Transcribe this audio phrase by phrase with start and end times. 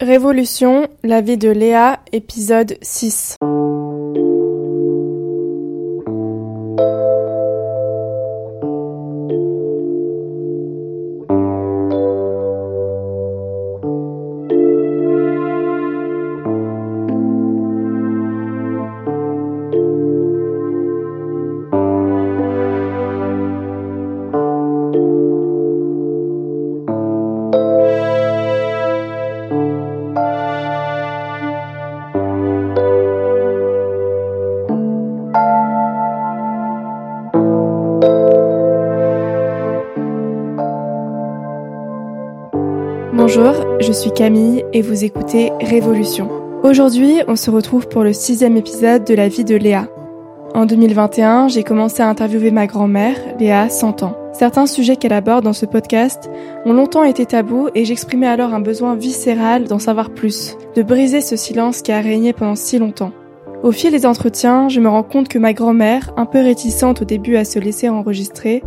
[0.00, 3.36] Révolution, la vie de Léa, épisode 6.
[44.00, 46.30] Suis Camille et vous écoutez Révolution.
[46.62, 49.88] Aujourd'hui, on se retrouve pour le sixième épisode de la vie de Léa.
[50.54, 54.16] En 2021, j'ai commencé à interviewer ma grand-mère, Léa, 100 ans.
[54.32, 56.30] Certains sujets qu'elle aborde dans ce podcast
[56.64, 61.20] ont longtemps été tabous et j'exprimais alors un besoin viscéral d'en savoir plus, de briser
[61.20, 63.12] ce silence qui a régné pendant si longtemps.
[63.62, 67.04] Au fil des entretiens, je me rends compte que ma grand-mère, un peu réticente au
[67.04, 68.62] début à se laisser enregistrer,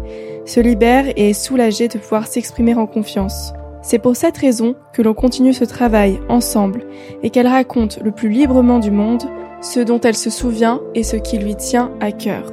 [0.45, 3.51] se libère et est soulagée de pouvoir s'exprimer en confiance.
[3.83, 6.85] C'est pour cette raison que l'on continue ce travail ensemble
[7.21, 9.23] et qu'elle raconte le plus librement du monde
[9.61, 12.51] ce dont elle se souvient et ce qui lui tient à cœur.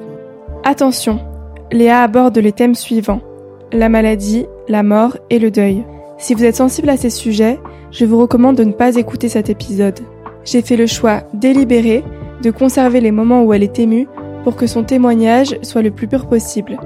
[0.64, 1.20] Attention,
[1.70, 3.20] Léa aborde les thèmes suivants.
[3.72, 5.84] La maladie, la mort et le deuil.
[6.18, 7.60] Si vous êtes sensible à ces sujets,
[7.92, 10.00] je vous recommande de ne pas écouter cet épisode.
[10.44, 12.02] J'ai fait le choix délibéré
[12.42, 14.08] de conserver les moments où elle est émue
[14.42, 16.78] pour que son témoignage soit le plus pur possible.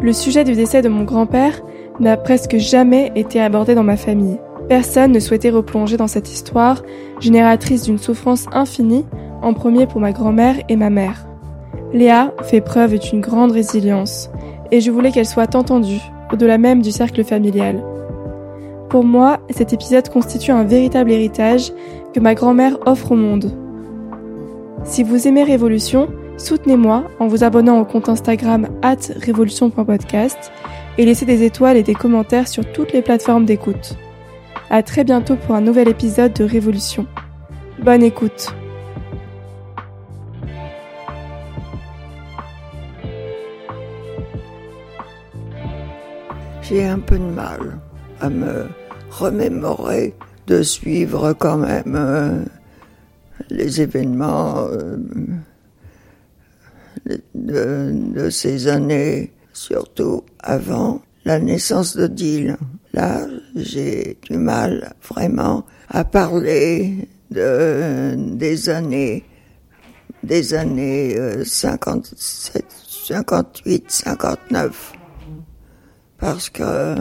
[0.00, 1.62] Le sujet du décès de mon grand-père
[2.00, 4.38] n'a presque jamais été abordé dans ma famille.
[4.68, 6.82] Personne ne souhaitait replonger dans cette histoire,
[7.20, 9.04] génératrice d'une souffrance infinie,
[9.42, 11.26] en premier pour ma grand-mère et ma mère.
[11.92, 14.30] Léa fait preuve d'une grande résilience,
[14.72, 16.00] et je voulais qu'elle soit entendue,
[16.32, 17.82] au-delà même du cercle familial.
[18.88, 21.72] Pour moi, cet épisode constitue un véritable héritage
[22.12, 23.52] que ma grand-mère offre au monde.
[24.84, 30.52] Si vous aimez Révolution, soutenez-moi en vous abonnant au compte Instagram at révolution.podcast
[30.98, 33.96] et laissez des étoiles et des commentaires sur toutes les plateformes d'écoute.
[34.70, 37.06] À très bientôt pour un nouvel épisode de Révolution.
[37.82, 38.54] Bonne écoute.
[46.62, 47.78] J'ai un peu de mal
[48.20, 48.66] à me
[49.10, 50.14] remémorer
[50.48, 52.42] de suivre quand même euh,
[53.50, 54.96] les événements euh,
[57.34, 62.56] de, de, ces années surtout avant la naissance de Dill.
[62.92, 69.24] Là, j'ai du mal vraiment à parler de, des années,
[70.22, 72.64] des années 57,
[73.08, 74.92] 58, 59.
[76.18, 76.94] Parce que,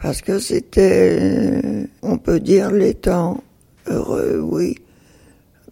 [0.00, 3.42] parce que c'était, on peut dire les temps
[3.86, 4.76] heureux, oui,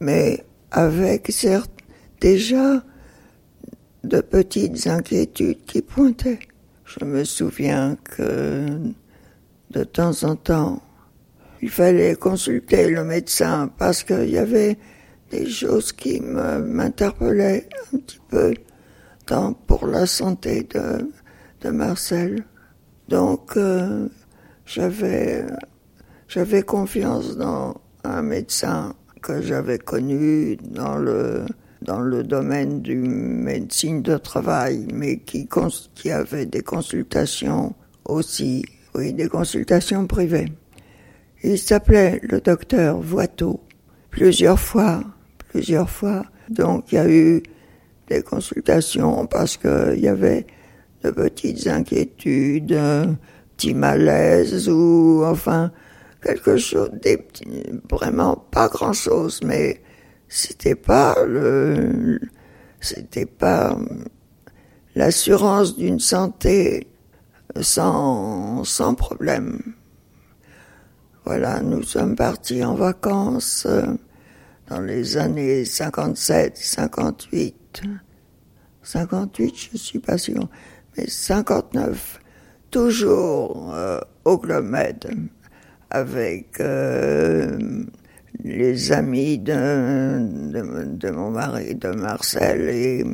[0.00, 1.70] mais avec certes
[2.20, 2.82] déjà
[4.04, 6.40] de petites inquiétudes qui pointaient.
[6.84, 8.66] Je me souviens que
[9.70, 10.82] de temps en temps,
[11.62, 14.76] il fallait consulter le médecin parce qu'il y avait
[15.30, 18.54] des choses qui m'interpellaient un petit peu
[19.26, 21.08] tant pour la santé de,
[21.60, 22.44] de Marcel.
[23.08, 24.08] Donc euh,
[24.66, 25.46] j'avais
[26.28, 31.44] j'avais confiance dans un médecin que j'avais connu dans le
[31.82, 35.48] dans le domaine du médecine de travail, mais qui,
[35.94, 40.53] qui avait des consultations aussi, oui, des consultations privées.
[41.43, 43.60] Il s'appelait le docteur Voiteau.
[44.10, 45.03] Plusieurs fois,
[45.50, 46.25] plusieurs fois.
[46.48, 47.43] Donc il y a eu
[48.09, 50.47] des consultations parce qu'il y avait
[51.03, 52.78] de petites inquiétudes,
[53.56, 55.72] petits malaises ou enfin
[56.22, 57.19] quelque chose, des,
[57.91, 59.81] vraiment pas grand chose, mais
[60.34, 62.19] c'était pas le,
[62.81, 63.76] c'était pas
[64.94, 66.88] l'assurance d'une santé
[67.60, 69.60] sans, sans problème.
[71.26, 73.82] Voilà, nous sommes partis en vacances euh,
[74.69, 77.82] dans les années 57, 58.
[78.82, 80.49] 58, je suis pas sûr,
[80.96, 82.20] mais 59,
[82.70, 84.75] toujours euh, au Club
[85.90, 87.85] avec euh,
[88.44, 90.18] les amis de,
[90.98, 93.04] de, mon mari, de Marcel, et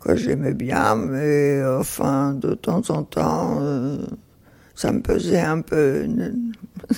[0.00, 3.98] que j'aimais bien, mais enfin, de temps en temps, euh,
[4.74, 6.06] ça me pesait un peu.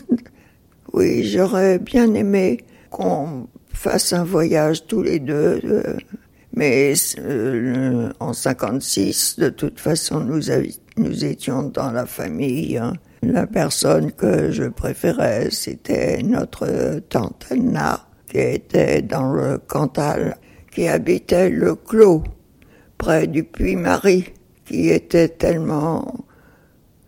[0.92, 5.96] oui, j'aurais bien aimé qu'on fasse un voyage tous les deux, euh,
[6.54, 12.78] mais euh, en 56, de toute façon, nous, étions dans la famille.
[12.78, 12.94] Hein.
[13.28, 20.36] La personne que je préférais, c'était notre tante Anna, qui était dans le Cantal,
[20.70, 22.22] qui habitait le Clos,
[22.98, 24.32] près du Puy-Marie,
[24.64, 26.24] qui était tellement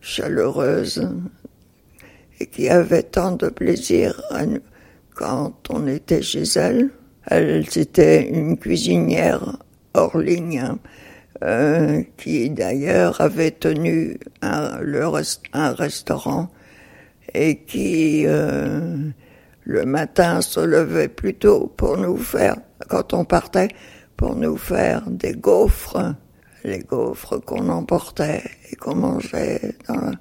[0.01, 1.09] chaleureuse
[2.41, 4.21] et qui avait tant de plaisir
[5.15, 6.91] quand on était chez elle.
[7.27, 9.57] Elle, c'était une cuisinière
[9.95, 10.65] hors ligne,
[11.45, 14.81] euh, qui d'ailleurs avait tenu un,
[15.53, 16.49] un restaurant
[17.35, 19.11] et qui euh,
[19.65, 22.57] le matin se levait plus tôt pour nous faire,
[22.89, 23.69] quand on partait,
[24.17, 26.15] pour nous faire des gaufres,
[26.65, 30.13] les gaufres qu'on emportait et qu'on mangeait dans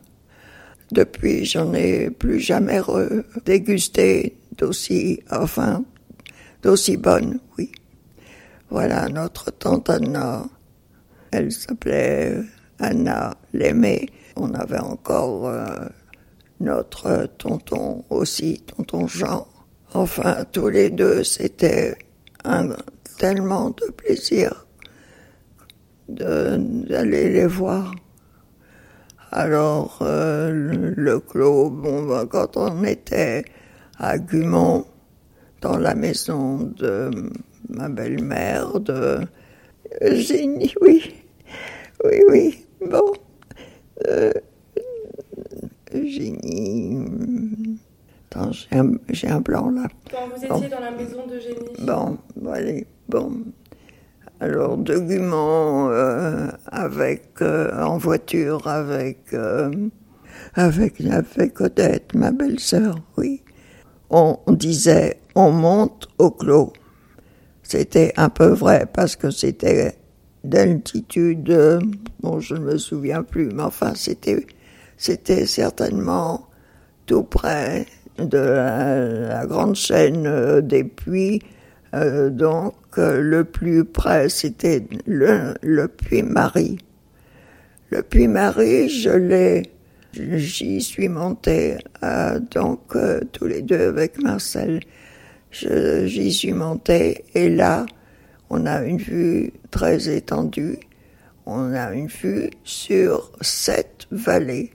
[0.92, 2.80] Depuis, j'en ai plus jamais
[3.46, 5.84] dégusté d'aussi, enfin,
[6.62, 7.72] d'aussi bonne, oui.
[8.70, 10.46] Voilà notre tante Anna.
[11.32, 12.38] Elle s'appelait
[12.80, 14.08] Anna Lémé.
[14.36, 15.66] On avait encore euh,
[16.60, 19.48] notre tonton aussi, tonton Jean.
[19.94, 21.98] Enfin, tous les deux, c'était
[23.18, 24.66] tellement de plaisir
[26.08, 27.94] d'aller les voir.
[29.32, 30.52] Alors, euh,
[30.96, 33.44] le, clos, bon, quand on était
[33.98, 34.86] à Gumont,
[35.62, 37.10] dans la maison de
[37.70, 39.20] ma belle-mère, de
[40.82, 41.16] oui,
[42.04, 43.14] oui, oui, bon,
[44.08, 44.32] euh,
[48.32, 48.52] attends,
[49.10, 49.88] j'ai un, blanc là.
[50.12, 51.70] Quand vous étiez dans la maison d'Eugénie.
[51.80, 53.32] Bon, voilà, bon,
[54.40, 59.36] alors de Gumont euh, avec euh, en voiture avec
[60.54, 63.44] avec avec Odette, ma belle-sœur, oui.
[64.10, 66.74] On disait on monte au clos.
[67.64, 69.98] C'était un peu vrai parce que c'était
[70.50, 71.82] d'altitude,
[72.22, 74.46] bon je ne me souviens plus, mais enfin c'était
[74.98, 76.48] c'était certainement
[77.06, 77.86] tout près
[78.18, 81.42] de la, grande chaîne des puits.
[81.94, 86.78] Euh, donc le plus près c'était le, le puits Marie.
[87.90, 89.64] Le puits Marie, je l'ai
[90.14, 94.82] J'y suis monté, euh, donc euh, tous les deux avec Marcel.
[95.52, 97.86] J'y suis monté et là,
[98.50, 100.80] on a une vue très étendue.
[101.46, 104.72] On a une vue sur sept vallées.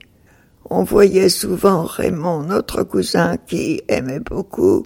[0.69, 4.85] On voyait souvent Raymond, notre cousin, qui aimait beaucoup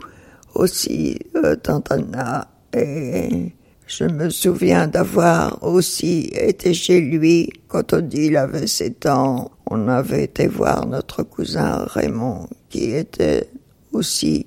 [0.56, 3.54] aussi euh, Tantana et
[3.88, 9.52] je me souviens d'avoir aussi été chez lui quand Odile avait sept ans.
[9.70, 13.50] On avait été voir notre cousin Raymond, qui était
[13.94, 14.46] aussi,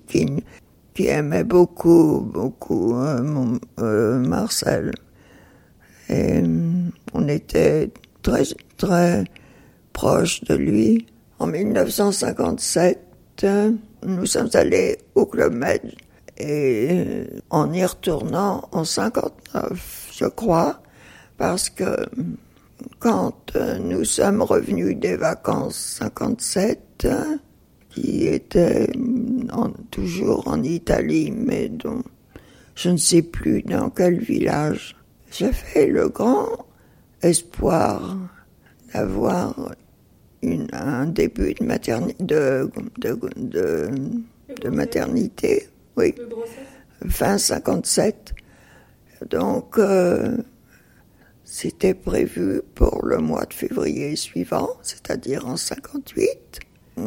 [0.94, 4.92] qui aimait beaucoup, beaucoup euh, euh, Marcel.
[6.08, 7.90] Et euh, on était
[8.22, 8.42] très,
[8.76, 9.24] très
[9.92, 11.06] proches de lui.
[11.38, 13.46] En 1957,
[14.06, 15.94] nous sommes allés au Club Med
[16.38, 20.82] et en y retournant en 59, je crois,
[21.36, 22.06] parce que
[22.98, 27.08] quand nous sommes revenus des vacances 57,
[27.90, 28.88] qui était
[29.90, 32.02] toujours en Italie, mais dont
[32.74, 34.96] je ne sais plus dans quel village,
[35.32, 36.66] j'avais le grand
[37.22, 38.16] espoir
[38.94, 39.74] d'avoir
[40.42, 43.90] un début de maternité, de, de,
[44.62, 46.14] de maternité oui.
[47.08, 48.34] Fin 57.
[49.28, 50.36] Donc, euh,
[51.44, 56.60] c'était prévu pour le mois de février suivant, c'est-à-dire en 58.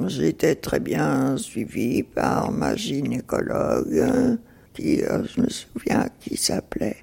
[0.07, 4.37] J'étais très bien suivie par ma gynécologue,
[4.73, 6.97] qui, euh, je me souviens, qui s'appelait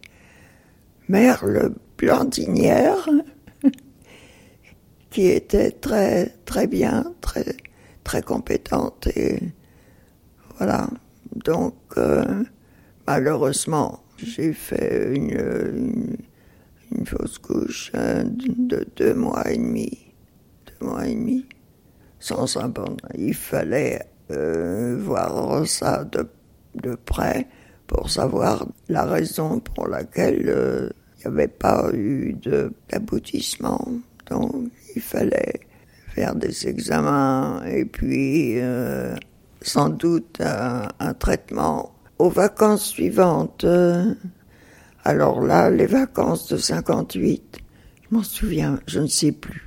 [1.09, 3.09] Merle Blandinière,
[5.11, 7.57] qui était très, très bien, très,
[8.05, 9.41] très compétente et
[10.59, 10.89] voilà.
[11.45, 12.45] Donc, euh,
[13.07, 16.17] malheureusement, j'ai fait une,
[16.93, 20.13] une, fausse couche hein, de deux mois et demi.
[20.67, 21.47] Deux mois et demi.
[22.21, 22.97] Sans abandon.
[23.19, 24.01] Il fallait
[24.31, 26.29] euh, voir ça de,
[26.77, 27.49] de, près
[27.89, 32.37] pour savoir la raison pour laquelle euh, il n'y avait pas eu
[32.89, 33.85] d'aboutissement.
[34.31, 35.61] Donc, il fallait
[36.15, 38.61] faire des examens et puis
[39.63, 41.93] sans doute un, traitement.
[42.19, 44.15] Aux vacances suivantes, euh,
[45.05, 47.59] alors là, les vacances de 58,
[48.03, 49.67] je m'en souviens, je ne sais plus.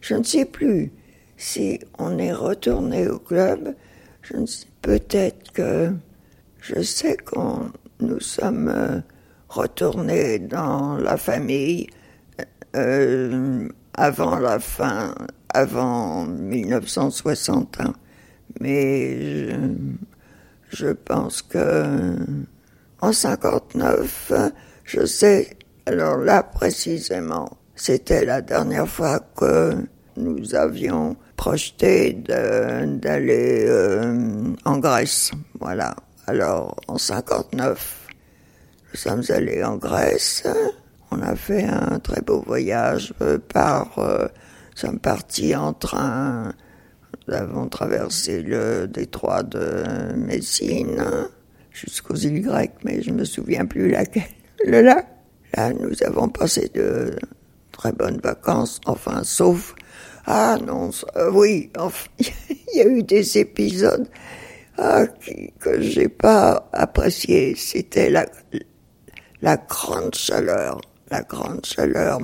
[0.00, 0.92] Je ne sais plus
[1.40, 3.74] si on est retourné au club.
[4.20, 5.90] Je ne sais peut-être que
[6.60, 9.00] je sais qu'on nous sommes euh,
[9.48, 11.88] retournés dans la famille
[12.76, 15.14] euh, avant la fin
[15.54, 17.94] avant 1961.
[18.60, 19.56] Mais je,
[20.68, 22.16] je pense que
[23.00, 24.32] en 59,
[24.84, 25.56] je sais,
[25.86, 29.74] alors là précisément, c'était la dernière fois que
[30.16, 35.30] nous avions projeté d'aller euh, en Grèce.
[35.58, 35.96] Voilà.
[36.26, 38.08] Alors, en 59,
[38.92, 40.46] nous sommes allés en Grèce.
[41.10, 43.98] On a fait un très beau voyage euh, par...
[43.98, 44.26] Euh,
[44.72, 46.52] nous sommes partis en train.
[47.26, 49.84] Nous avons traversé le détroit de
[50.16, 51.02] Messine
[51.70, 54.24] jusqu'aux îles grecques, mais je me souviens plus laquelle.
[54.66, 57.16] Là, là, nous avons passé de
[57.72, 59.74] très bonnes vacances, enfin, sauf
[60.26, 61.70] ah non, euh, oui,
[62.18, 64.06] il y a eu des épisodes
[64.78, 67.54] ah, qui, que j'ai pas appréciés.
[67.56, 68.26] C'était la,
[69.42, 72.18] la grande chaleur, la grande chaleur,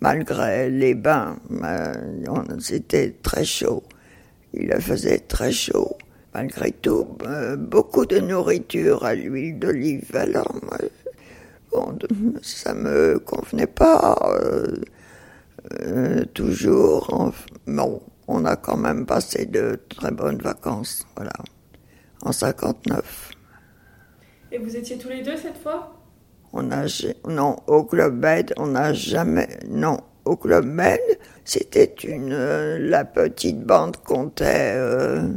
[0.00, 1.36] malgré les bains.
[2.60, 3.82] C'était très chaud.
[4.54, 5.96] Il faisait très chaud.
[6.34, 10.14] Malgré tout, euh, beaucoup de nourriture à l'huile d'olive.
[10.14, 10.54] Alors,
[11.72, 11.98] bon,
[12.42, 14.14] ça me convenait pas.
[14.40, 14.76] Euh,
[15.80, 17.32] euh, toujours,
[17.66, 21.32] bon, on a quand même passé de très bonnes vacances, voilà,
[22.22, 23.30] en 59.
[24.52, 25.94] Et vous étiez tous les deux cette fois?
[26.52, 26.86] On a,
[27.28, 31.00] non, au Club Med, on n'a jamais, non, au Club Med,
[31.44, 35.28] c'était une, euh, la petite bande comptait euh,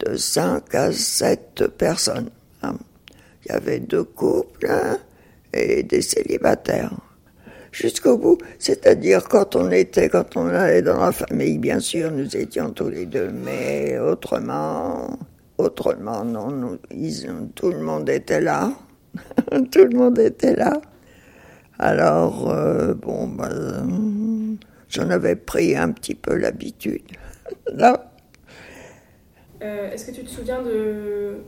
[0.00, 2.30] de 5 à 7 personnes.
[2.62, 2.76] Hein.
[3.44, 4.98] Il y avait deux couples hein,
[5.52, 6.92] et des célibataires
[7.78, 8.38] jusqu'au bout.
[8.58, 12.88] C'est-à-dire quand on était, quand on allait dans la famille, bien sûr, nous étions tous
[12.88, 15.16] les deux, mais autrement,
[15.58, 16.78] autrement, non, nous,
[17.54, 18.72] tout le monde était là.
[19.72, 20.80] tout le monde était là.
[21.78, 24.58] Alors, euh, bon, ben,
[24.88, 27.02] j'en avais pris un petit peu l'habitude.
[29.60, 31.38] Euh, est-ce que tu te souviens de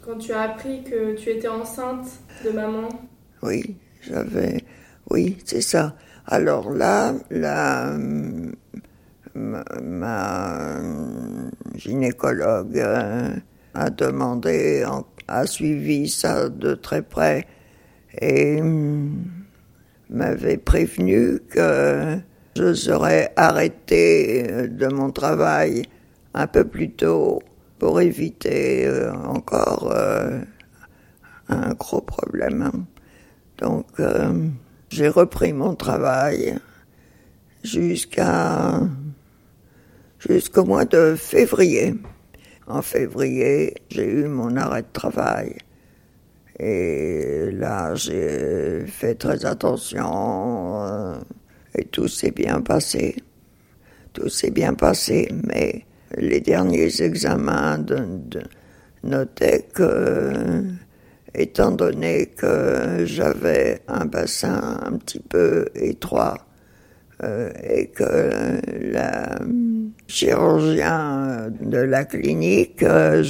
[0.00, 2.06] quand tu as appris que tu étais enceinte
[2.44, 2.88] de maman?
[3.42, 4.62] Oui, j'avais
[5.10, 5.94] oui, c'est ça.
[6.26, 7.96] Alors là, la,
[9.36, 10.80] ma,
[11.74, 13.36] gynécologue euh,
[13.74, 14.84] a demandé,
[15.28, 17.46] a suivi ça de très près
[18.20, 18.60] et
[20.08, 22.18] m'avait prévenu que
[22.56, 25.82] je serais arrêté de mon travail
[26.34, 27.42] un peu plus tôt
[27.78, 30.40] pour éviter euh, encore euh,
[31.48, 32.86] un gros problème.
[33.58, 33.86] Donc,
[34.96, 36.56] j'ai repris mon travail
[37.62, 38.80] jusqu'à
[40.18, 41.94] jusqu'au mois de février.
[42.66, 45.58] En février, j'ai eu mon arrêt de travail.
[46.58, 51.18] Et là, j'ai fait très attention euh,
[51.74, 53.16] et tout s'est bien passé.
[54.14, 55.84] Tout s'est bien passé, mais
[56.16, 57.84] les derniers examens
[59.04, 60.64] notaient que
[61.36, 66.38] étant donné que j'avais un bassin un petit peu étroit
[67.22, 73.22] euh, et que le chirurgien de la clinique, euh,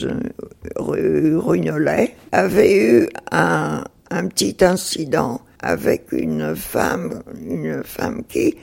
[0.77, 8.57] Runolet, avait eu un, un petit incident avec une femme, une femme qui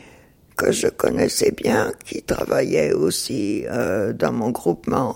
[0.55, 5.15] que je connaissais bien, qui travaillait aussi euh, dans mon groupement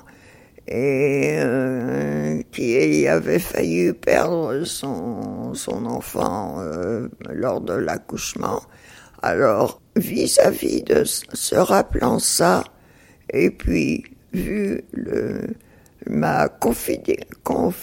[0.67, 8.61] et euh, qui avait failli perdre son, son enfant euh, lors de l'accouchement.
[9.21, 12.63] Alors, vis-à-vis de se rappelant ça,
[13.31, 15.55] et puis vu le,
[16.05, 17.73] ma configuration,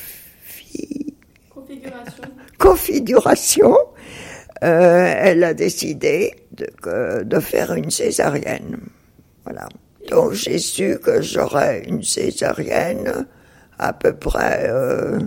[2.58, 3.76] configuration
[4.62, 8.78] euh, elle a décidé de, de faire une césarienne.
[9.44, 9.68] Voilà.
[10.10, 13.26] Donc j'ai su que j'aurais une césarienne
[13.78, 15.18] à peu près euh,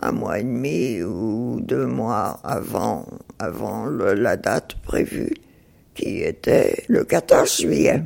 [0.00, 3.06] un mois et demi ou deux mois avant,
[3.38, 5.34] avant la date prévue,
[5.94, 8.02] qui était le 14 juillet,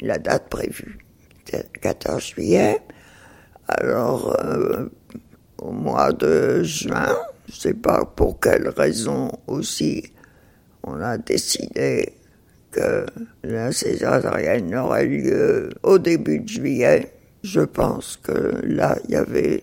[0.00, 0.98] la date prévue.
[1.80, 2.80] 14 juillet.
[3.68, 4.88] Alors, euh,
[5.58, 7.16] au mois de juin,
[7.48, 10.12] je ne sais pas pour quelle raison aussi,
[10.82, 12.14] on a décidé
[12.74, 13.06] que
[13.44, 17.12] la césarienne aurait lieu au début de juillet.
[17.42, 19.62] Je pense que là, il y avait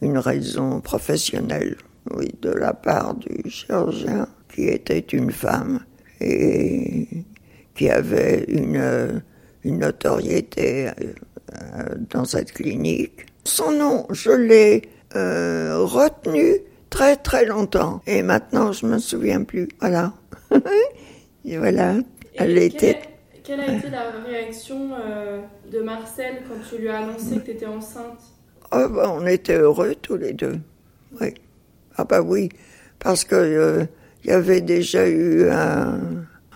[0.00, 1.76] une raison professionnelle,
[2.14, 5.80] oui, de la part du chirurgien, qui était une femme
[6.20, 7.08] et
[7.74, 9.22] qui avait une,
[9.64, 13.26] notoriété euh, dans cette clinique.
[13.44, 14.82] Son nom, je l'ai
[15.16, 19.68] euh, retenu très très longtemps et maintenant je me souviens plus.
[19.80, 20.12] Voilà.
[21.44, 21.94] voilà.
[22.36, 23.00] Elle était.
[23.42, 24.90] quelle a été la réaction
[25.70, 28.20] de Marcel quand tu lui as annoncé que tu étais enceinte
[28.72, 30.58] oh, On était heureux tous les deux.
[31.20, 31.34] Oui.
[31.96, 32.48] Ah bah oui,
[32.98, 33.86] parce que
[34.24, 36.00] il y avait déjà eu un,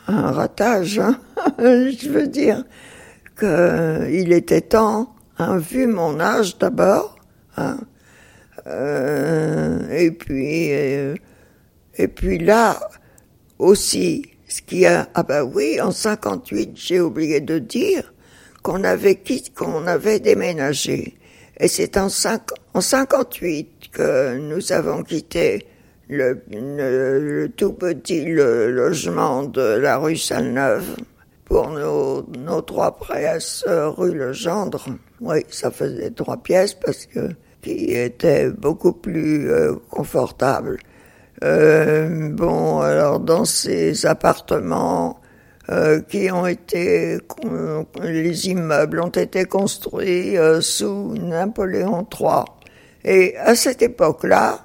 [0.09, 1.21] un ratage, hein.
[1.59, 2.65] je veux dire
[3.39, 7.17] qu'il était temps, hein, vu mon âge d'abord,
[7.57, 7.79] hein,
[8.67, 11.15] euh, et puis euh,
[11.97, 12.81] et puis là
[13.59, 18.13] aussi, ce qui a ah bah oui, en 58, j'ai oublié de dire
[18.63, 21.17] qu'on avait quitté, qu'on avait déménagé,
[21.61, 22.09] et c'est en,
[22.75, 25.67] en 58 que nous avons quitté
[26.09, 30.97] le, le, tout petit logement de la rue Salneuve
[31.45, 34.85] pour nos, nos trois pièces rue Le Gendre.
[35.21, 37.31] Oui, ça faisait trois pièces parce que
[37.63, 40.79] qui étaient beaucoup plus euh, confortables.
[41.45, 45.21] Euh, bon, alors dans ces appartements
[45.71, 47.19] euh, qui ont été,
[48.03, 52.45] les immeubles ont été construits euh, sous Napoléon III.
[53.05, 54.65] Et à cette époque-là,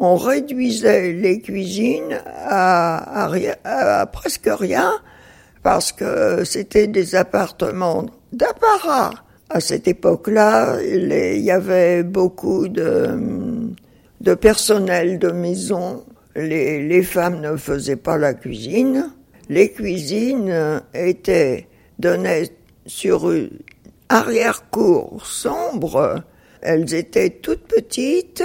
[0.00, 3.28] on réduisait les cuisines à,
[3.64, 4.92] à, presque rien
[5.62, 9.10] parce que c'était des appartements d'apparat.
[9.50, 16.04] À cette époque-là, il y avait beaucoup de personnel de maison.
[16.36, 19.12] Les, femmes ne faisaient pas la cuisine.
[19.48, 21.66] Les cuisines étaient
[21.98, 22.50] données
[22.86, 23.50] sur une
[24.08, 26.22] arrière-cour sombre.
[26.60, 28.44] Elles étaient toutes petites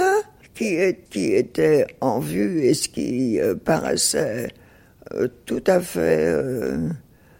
[0.54, 0.78] qui,
[1.10, 4.48] qui était en vue et ce qui euh, paraissait
[5.12, 6.88] euh, tout à fait euh,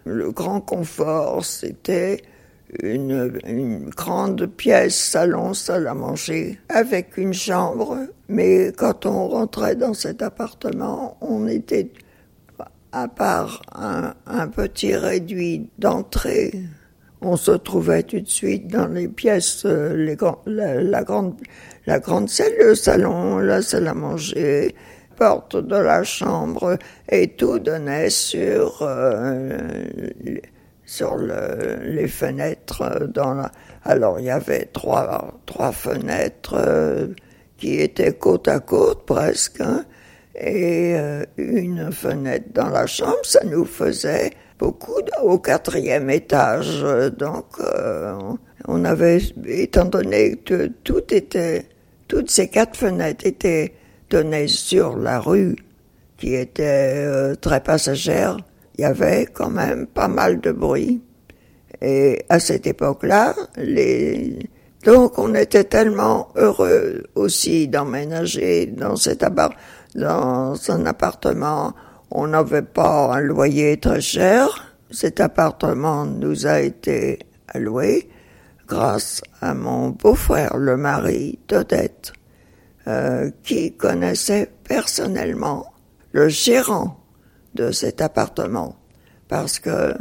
[0.05, 2.23] le grand confort, c'était
[2.83, 7.99] une, grande pièce, salon, salle à manger, avec une chambre.
[8.29, 11.91] Mais quand on rentrait dans cet appartement, on était,
[12.93, 16.53] à part un, petit réduit d'entrée,
[17.21, 21.35] on se trouvait tout de suite dans les pièces, la grande
[21.87, 24.75] la grande salle, le salon, la salle à manger,
[25.17, 29.59] porte de la chambre, et tout donnait sur euh,
[30.95, 33.51] sur le, les fenêtres dans la.
[33.85, 37.09] Alors il y avait trois trois fenêtres euh,
[37.59, 39.85] qui étaient côte à côte presque, hein,
[40.35, 43.25] et euh, une fenêtre dans la chambre.
[43.25, 46.85] Ça nous faisait beaucoup au quatrième étage.
[47.19, 47.47] Donc
[48.67, 51.67] on avait, étant donné que tout était
[52.09, 53.75] toutes ces quatre fenêtres étaient
[54.11, 55.57] données sur la rue,
[56.19, 58.37] qui était euh, très passagère.
[58.77, 61.03] Il y avait quand même pas mal de bruit.
[61.81, 64.39] Et à cette époque-là, les...
[64.85, 69.23] donc on était tellement heureux aussi d'emménager dans cet
[70.69, 71.75] un appartement.
[72.11, 74.75] On n'avait pas un loyer très cher.
[74.91, 78.09] Cet appartement nous a été alloué
[78.67, 82.13] grâce à mon beau-frère, le mari d'Odette,
[82.87, 85.73] euh, qui connaissait personnellement
[86.13, 87.04] le gérant
[87.55, 88.77] de cet appartement,
[89.29, 89.95] parce que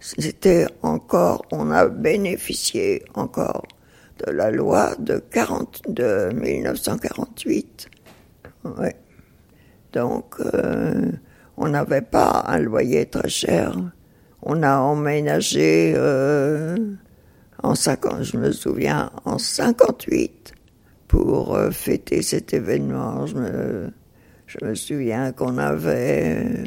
[0.00, 3.66] c'était encore, on a bénéficié encore
[4.24, 7.88] de la loi de 40, de 1948.
[8.64, 8.96] Ouais.
[9.92, 11.10] Donc, euh,
[11.56, 13.76] on n'avait pas un loyer très cher.
[14.42, 16.76] On a emménagé euh,
[17.62, 20.54] en 50, je me souviens, en 58,
[21.08, 23.26] pour euh, fêter cet événement.
[23.26, 23.90] Je me,
[24.50, 26.64] je me souviens qu'on avait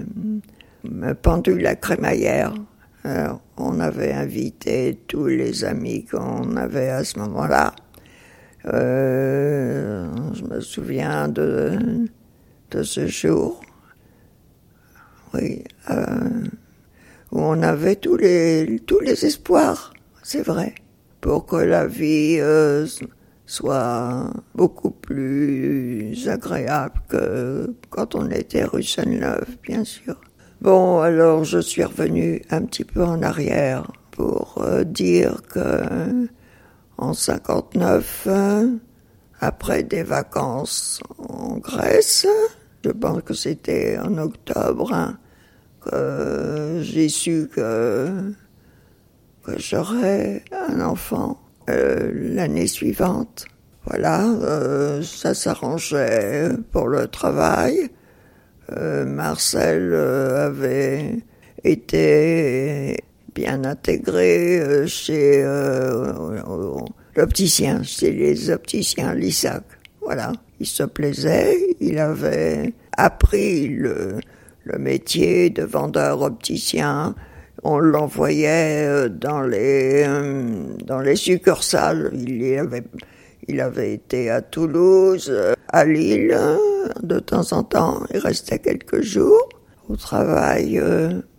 [0.86, 2.54] euh, pendu la crémaillère.
[3.04, 7.74] Alors, on avait invité tous les amis qu'on avait à ce moment-là.
[8.68, 12.08] Euh, je me souviens de,
[12.72, 13.60] de ce jour.
[15.34, 16.46] Oui, euh,
[17.34, 20.74] où on avait tous les, tous les espoirs, c'est vrai
[21.20, 22.86] pour que la vie euh,
[23.54, 30.20] soit beaucoup plus agréable que quand on était rue Sainte-Neuve, bien sûr.
[30.60, 36.28] Bon, alors je suis revenu un petit peu en arrière pour euh, dire que
[36.98, 38.28] en 59,
[39.40, 42.26] après des vacances en Grèce,
[42.84, 45.20] je pense que c'était en octobre, hein,
[45.82, 48.34] que j'ai su que
[49.58, 53.46] j'aurais un enfant euh, l'année suivante.
[53.86, 57.90] Voilà, euh, ça s'arrangeait pour le travail.
[58.72, 61.18] Euh, Marcel avait
[61.64, 62.98] été
[63.36, 65.44] bien intégré chez
[67.16, 69.64] l'opticien, chez les opticiens Lissac.
[70.02, 74.20] Voilà, il se plaisait, il avait appris le,
[74.64, 77.16] le métier de vendeur opticien,
[77.64, 82.12] on l'envoyait euh, dans les euh, dans les succursales.
[82.14, 82.84] Il y avait
[83.48, 86.38] il avait été à Toulouse, euh, à Lille,
[87.02, 88.04] de temps en temps.
[88.14, 89.50] Il restait quelques jours
[89.90, 90.82] au travail.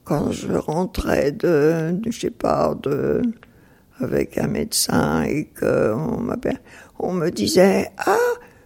[0.05, 3.23] Quand je rentrais de, de je sais pas, de
[4.01, 6.27] avec un médecin et qu'on
[6.99, 8.17] on me disait ah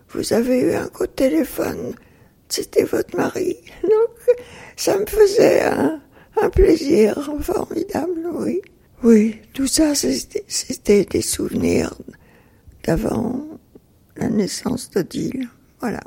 [0.09, 1.94] vous avez eu un coup de téléphone
[2.49, 4.37] c'était votre mari donc
[4.77, 6.01] ça me faisait un,
[6.41, 8.61] un plaisir formidable oui.
[9.03, 11.95] Oui tout ça c'était des souvenirs
[12.85, 13.47] d'avant
[14.17, 15.49] la naissance d'Odile
[15.81, 16.01] voilà.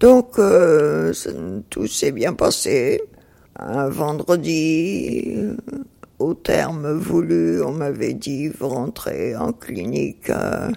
[0.00, 1.12] Donc euh,
[1.70, 3.02] tout s'est bien passé.
[3.56, 5.56] Un vendredi euh,
[6.18, 10.70] au terme voulu, on m'avait dit vous rentrez en clinique euh,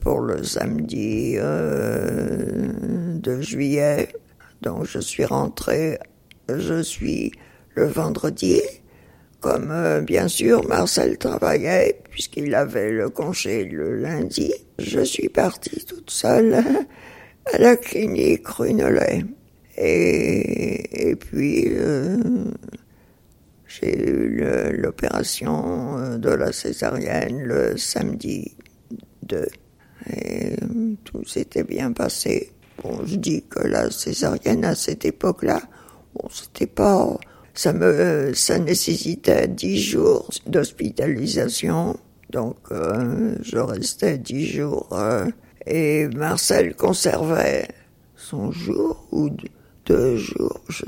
[0.00, 4.08] pour le samedi de juillet.
[4.62, 5.98] Donc je suis rentré,
[6.48, 7.32] je suis
[7.78, 8.60] le vendredi.
[9.40, 15.84] Comme euh, bien sûr Marcel travaillait, puisqu'il avait le congé le lundi, je suis partie
[15.84, 16.54] toute seule
[17.54, 19.24] à la clinique Runelay.
[19.76, 21.68] Et, et puis,
[23.68, 28.56] j'ai eu l'opération euh, de la césarienne le samedi
[29.22, 29.46] 2.
[30.10, 30.56] Et
[31.04, 32.52] tout s'était bien passé.
[32.82, 35.60] Bon, je dis que la césarienne à cette époque-là,
[36.14, 37.18] bon, c'était pas,
[37.58, 41.98] ça me, ça nécessitait dix jours d'hospitalisation.
[42.30, 44.88] Donc, euh, je restais dix jours.
[44.92, 45.26] Euh,
[45.66, 47.66] et Marcel conservait
[48.14, 49.28] son jour ou
[49.86, 50.60] deux jours.
[50.68, 50.84] Je,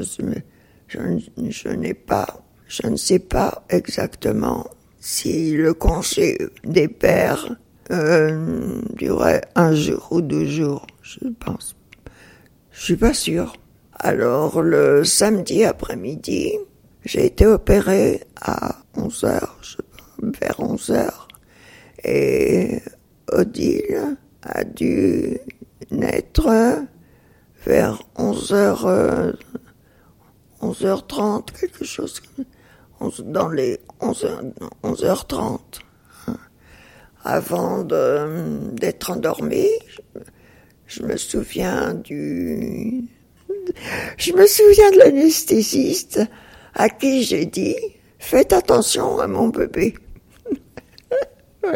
[0.87, 1.01] je,
[1.49, 4.65] je n'ai pas je ne sais pas exactement
[5.01, 7.57] si le congé des pères
[7.91, 11.75] euh, durait un jour ou deux jours, je pense.
[12.71, 13.55] Je suis pas sûr.
[14.03, 16.55] Alors le samedi après-midi,
[17.05, 19.61] j'ai été opéré à 11 heures,
[20.23, 21.29] vers 11 heures,
[22.03, 22.81] et
[23.31, 25.39] Odile a dû
[25.91, 26.79] naître
[27.67, 29.35] vers 11 heures,
[30.63, 32.23] 11h30, quelque chose
[33.19, 34.29] dans les 11,
[34.83, 35.59] 11h30,
[36.27, 36.37] hein.
[37.23, 39.67] avant d'être endormi,
[40.87, 43.11] je, me souviens du,
[44.17, 46.21] je me souviens de l'anesthésiste
[46.75, 47.77] à qui j'ai dit
[48.19, 49.95] faites attention à mon bébé.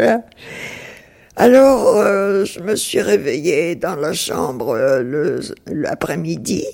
[1.36, 6.64] Alors, euh, je me suis réveillée dans la chambre euh, l'après-midi.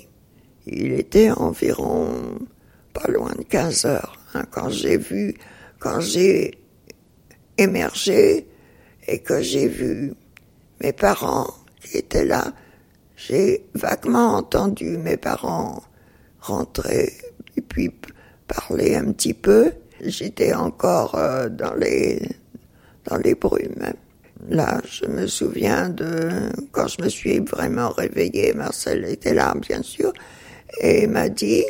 [0.67, 2.37] Il était environ
[2.93, 4.19] pas loin de 15 heures.
[4.35, 5.33] Hein, quand j'ai vu,
[5.79, 6.59] quand j'ai
[7.57, 8.47] émergé
[9.07, 10.13] et que j'ai vu
[10.83, 11.47] mes parents
[11.81, 12.53] qui étaient là,
[13.27, 15.83] j'ai vaguement entendu mes parents
[16.39, 17.11] rentrer
[17.55, 17.91] et puis
[18.47, 19.71] parler un petit peu.
[20.03, 22.27] J'étais encore euh, dans les
[23.05, 23.93] dans les brumes.
[24.49, 26.29] Là, je me souviens de
[26.71, 30.13] quand je me suis vraiment réveillée, Marcel était là, bien sûr,
[30.79, 31.63] et m'a dit,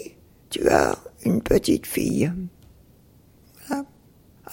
[0.50, 2.32] tu as une petite fille.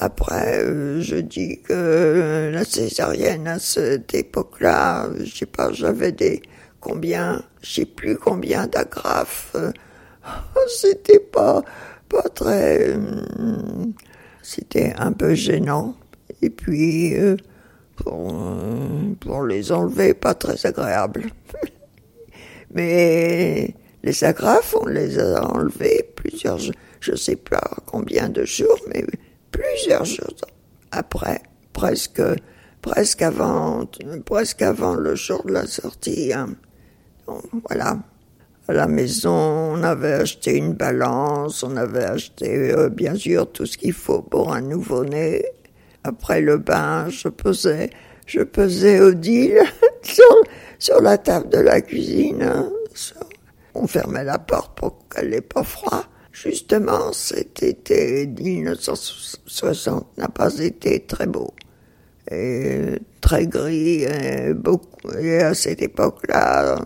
[0.00, 0.62] Après,
[1.00, 6.40] je dis que la césarienne à cette époque-là, je sais pas, j'avais des
[6.80, 9.56] combien, je sais plus combien d'agrafes.
[10.68, 11.62] C'était pas
[12.08, 13.92] pas très, hum,
[14.42, 15.94] c'était un peu gênant.
[16.42, 17.36] Et puis euh,
[17.96, 18.32] pour,
[19.20, 21.30] pour les enlever, pas très agréable.
[22.74, 26.58] Mais les agrafes, on les a enlevées plusieurs,
[27.00, 29.04] je sais pas combien de jours, mais
[29.50, 30.34] plusieurs jours
[30.90, 31.40] après,
[31.72, 32.22] presque,
[32.82, 33.88] presque avant,
[34.26, 36.32] presque avant le jour de la sortie.
[36.32, 36.50] Hein.
[37.68, 37.98] Voilà.
[38.70, 43.64] À la maison, on avait acheté une balance, on avait acheté euh, bien sûr tout
[43.64, 45.42] ce qu'il faut pour un nouveau-né.
[46.04, 47.88] Après le bain, je pesais,
[48.26, 49.62] je pesais Odile
[50.02, 50.24] sur,
[50.78, 52.42] sur la table de la cuisine.
[52.42, 52.70] Hein.
[53.74, 56.04] On fermait la porte pour qu'elle n'ait pas froid.
[56.32, 61.54] Justement, cet été 1960 n'a pas été très beau.
[62.30, 66.78] Et très gris, et, beaucoup, et à cette époque-là,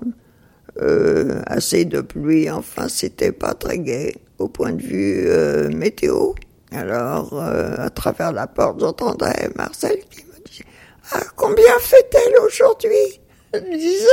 [0.81, 6.33] euh, assez de pluie, enfin, c'était pas très gai au point de vue euh, météo.
[6.71, 10.65] Alors, euh, à travers la porte, j'entendais Marcel qui me disait
[11.13, 13.21] Ah, combien fait-elle aujourd'hui?
[13.53, 14.07] Je disais,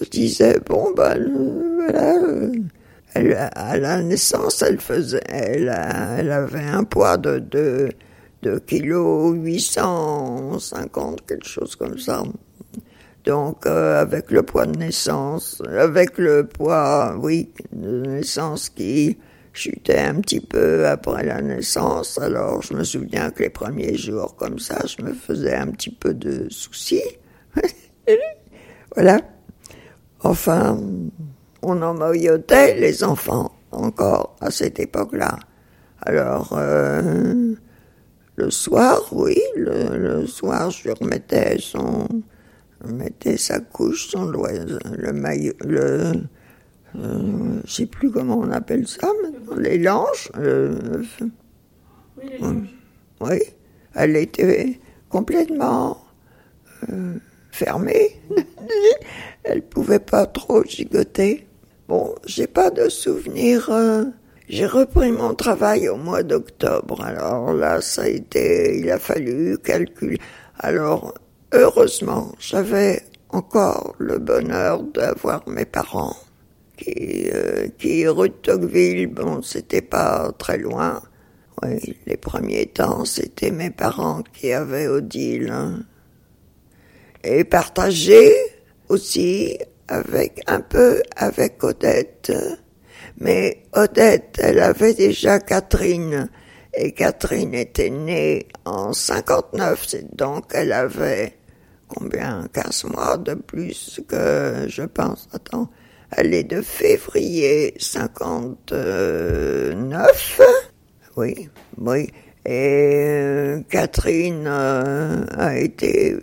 [0.00, 1.18] je disais, bon, ben,
[1.76, 3.50] voilà.
[3.56, 5.68] À la naissance, elle faisait, elle,
[6.18, 7.90] elle avait un poids de, de,
[8.42, 12.22] de kilo 850, quelque chose comme ça.
[13.24, 19.18] Donc, euh, avec le poids de naissance, avec le poids, oui, de naissance qui,
[19.52, 22.18] chutait un petit peu après la naissance.
[22.18, 25.90] Alors je me souviens que les premiers jours comme ça, je me faisais un petit
[25.90, 27.02] peu de soucis.
[28.94, 29.20] voilà.
[30.22, 30.78] Enfin,
[31.62, 35.38] on emmaillotait les enfants encore à cette époque-là.
[36.02, 37.54] Alors, euh,
[38.36, 42.06] le soir, oui, le, soir, je remettais son,
[42.86, 46.12] mettais sa couche, son le maillot, le,
[46.96, 49.08] euh, je sais plus comment on appelle ça,
[49.56, 50.30] les langes.
[50.36, 51.02] Euh,
[52.16, 52.74] oui, les langes.
[53.20, 53.38] Oui,
[53.94, 56.04] elle était complètement
[56.90, 57.14] euh,
[57.50, 58.20] fermée.
[59.44, 61.46] elle pouvait pas trop gigoter.
[61.88, 63.68] Bon, j'ai pas de souvenir.
[63.70, 64.04] Euh,
[64.48, 67.02] j'ai repris mon travail au mois d'octobre.
[67.02, 70.18] Alors là, ça a été, il a fallu calculer.
[70.58, 71.14] Alors,
[71.52, 76.16] heureusement, j'avais encore le bonheur d'avoir mes parents
[76.76, 81.02] qui, euh, qui rue de Tocqueville, bon, c'était pas très loin.
[81.62, 85.50] Oui, les premiers temps, c'était mes parents qui avaient Odile.
[85.50, 85.82] Hein.
[87.22, 88.32] Et partagé
[88.88, 89.58] aussi
[89.88, 92.32] avec un peu avec Odette.
[93.18, 96.30] Mais Odette, elle avait déjà Catherine.
[96.72, 101.39] Et Catherine était née en 59, donc elle avait
[101.94, 105.70] combien 15 mois de plus que, je pense, attends,
[106.10, 110.40] elle est de février 59.
[111.16, 111.48] Oui,
[111.78, 112.08] oui.
[112.46, 116.16] Et euh, Catherine euh, a été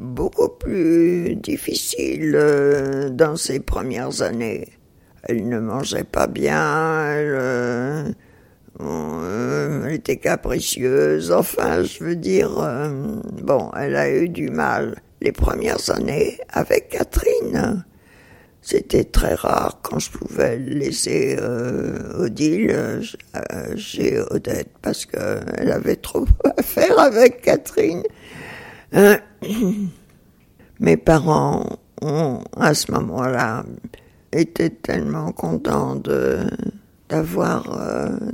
[0.00, 4.68] beaucoup plus difficile euh, dans ses premières années.
[5.24, 8.14] Elle ne mangeait pas bien, elle,
[9.84, 12.50] elle était capricieuse, enfin, je veux dire,
[13.42, 17.84] bon, elle a eu du mal les premières années avec Catherine.
[18.64, 23.02] C'était très rare quand je pouvais laisser euh, Odile euh,
[23.34, 28.04] euh, chez Odette parce qu'elle avait trop à faire avec Catherine.
[28.94, 29.16] Euh,
[30.80, 33.64] mes parents ont, à ce moment-là,
[34.32, 36.46] été tellement contents de
[37.12, 37.62] d'avoir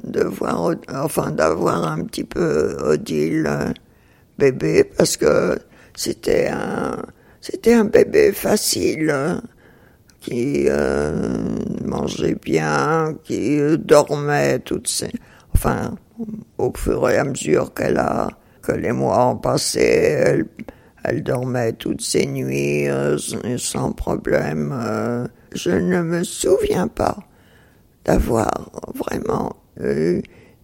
[0.05, 3.75] de voir enfin d'avoir un petit peu Odile
[4.39, 5.59] bébé parce que
[5.95, 6.97] c'était un
[7.41, 9.41] c'était un bébé facile
[10.21, 11.39] qui euh,
[11.85, 15.11] mangeait bien, qui dormait toutes ces...
[15.55, 15.95] Enfin,
[16.59, 18.29] au fur et à mesure qu'elle a,
[18.63, 20.45] que les mois ont passé,
[21.05, 23.17] elle, dormait toutes ses nuits euh,
[23.57, 24.75] sans problème.
[24.75, 25.27] Euh.
[25.55, 27.17] je ne me souviens pas
[28.09, 30.23] d'avoir vraiment eu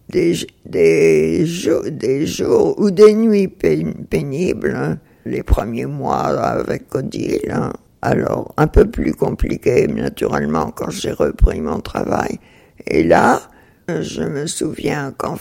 [0.08, 7.50] des, des, jours, ou des nuits pénibles hein, les premiers mois avec Odile.
[7.52, 7.70] Hein.
[8.00, 12.38] Alors, un peu plus compliqué, naturellement, quand j'ai repris mon travail.
[12.86, 13.42] Et là,
[13.88, 15.36] je me souviens qu'en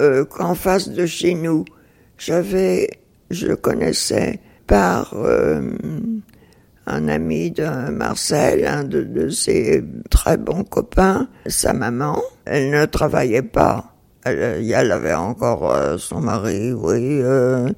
[0.00, 0.24] euh,
[0.54, 1.64] face de chez nous,
[2.18, 2.90] j'avais,
[3.30, 5.60] je connaissais par euh,
[6.88, 12.20] un ami de Marcel, un de, ses très bons copains, sa maman.
[12.44, 13.94] Elle ne travaillait pas.
[14.24, 17.20] Elle, elle avait encore euh, son mari, oui.
[17.22, 17.68] Euh,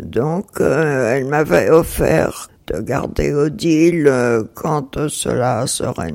[0.00, 6.12] donc, elle m'avait offert de garder Odile euh, quand cela serait,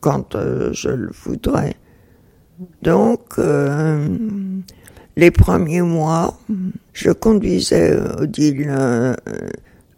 [0.00, 1.76] quand euh, je le voudrais.
[2.82, 4.06] Donc, euh,
[5.16, 6.38] les premiers mois,
[6.92, 9.16] je conduisais Odile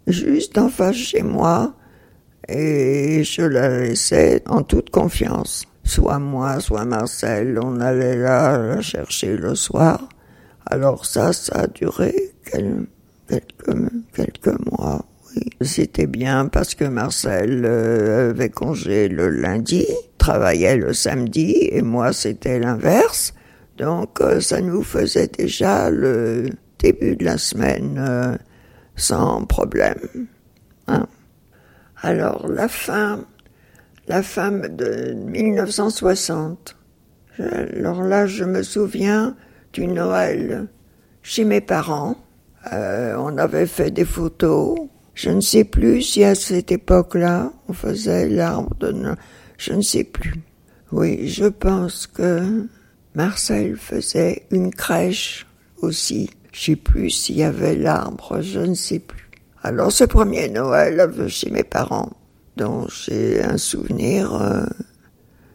[0.07, 1.75] juste en face chez moi
[2.47, 5.65] et je la laissais en toute confiance.
[5.83, 10.09] Soit moi, soit Marcel, on allait là la chercher le soir.
[10.65, 12.13] Alors ça, ça a duré
[12.51, 15.05] quelques, quelques mois.
[15.61, 19.85] C'était bien parce que Marcel euh, avait congé le lundi,
[20.17, 23.33] travaillait le samedi et moi c'était l'inverse.
[23.77, 28.35] Donc euh, ça nous faisait déjà le début de la semaine euh,
[28.97, 30.27] sans problème.
[30.87, 31.07] Hein.
[32.01, 33.23] Alors la fin,
[34.07, 36.75] la fin de 1960.
[37.39, 39.35] Alors là, je me souviens
[39.71, 40.67] du Noël
[41.21, 42.17] chez mes parents.
[42.71, 48.29] on avait fait des photos je ne sais plus si à cette époque-là, on faisait
[48.29, 49.17] l'arbre de Noël.
[49.57, 50.35] Je ne sais plus.
[50.91, 52.67] Oui, je pense que
[53.15, 55.47] Marcel faisait une crèche
[55.81, 56.29] aussi.
[56.57, 59.29] Je sais plus s'il y avait l'arbre, je ne sais plus.
[59.61, 62.09] Alors ce premier Noël chez mes parents,
[62.55, 64.65] dont j'ai un souvenir, euh,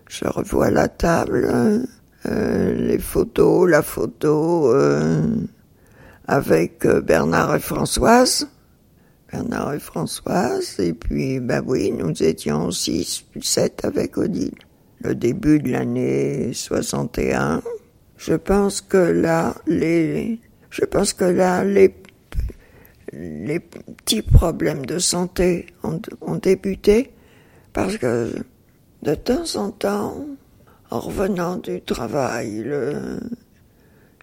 [0.09, 1.88] je revois la table,
[2.27, 5.38] euh, les photos, la photo euh,
[6.29, 8.47] avec Bernard et Françoise.
[9.33, 14.55] Bernard et Françoise, et puis, ben oui, nous étions six, sept avec Odile.
[15.01, 17.61] le début de l'année 61.
[18.19, 20.38] Je pense que là, les,
[20.72, 21.94] je pense que là, les,
[23.12, 27.12] les petits problèmes de santé ont, ont débuté
[27.72, 28.32] parce que
[29.02, 30.26] de temps en temps,
[30.90, 32.66] en revenant du travail,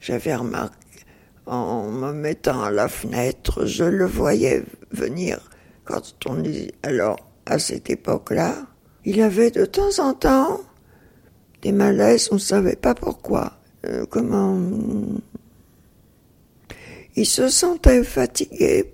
[0.01, 0.75] j'avais remarqué,
[1.45, 5.39] en me mettant à la fenêtre, je le voyais venir
[5.89, 6.43] quand on
[6.83, 8.53] alors, à cette époque-là,
[9.05, 10.61] il avait de temps en temps
[11.63, 13.53] des malaises, on ne savait pas pourquoi.
[13.85, 14.59] Euh, comment.
[17.15, 18.93] Il se sentait fatigué,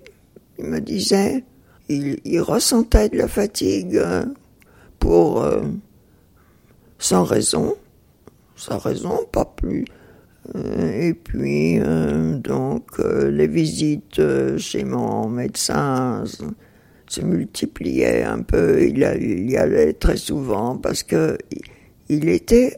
[0.58, 1.44] il me disait.
[1.88, 4.24] Il, ressentait de la fatigue euh,
[4.98, 5.42] pour.
[5.42, 5.62] Euh,
[6.98, 7.76] sans raison.
[8.56, 9.84] Sans raison, pas plus.
[10.54, 14.20] Et puis, donc, les visites
[14.56, 16.24] chez mon médecin
[17.08, 18.82] se multipliait un peu.
[18.82, 18.98] Il,
[19.50, 21.36] y allait très souvent parce que
[22.08, 22.76] il était,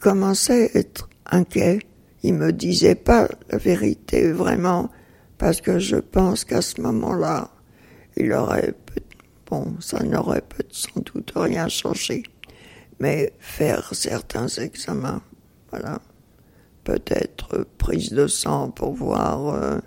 [0.00, 1.80] commençait à être inquiet.
[2.22, 4.90] Il me disait pas la vérité vraiment
[5.38, 7.50] parce que je pense qu'à ce moment-là,
[8.16, 8.74] il aurait,
[9.46, 12.22] bon, ça n'aurait sans doute rien changé.
[12.98, 15.22] Mais faire certains examens,
[15.70, 16.00] voilà,
[16.84, 19.78] peut-être prise de sang pour voir euh,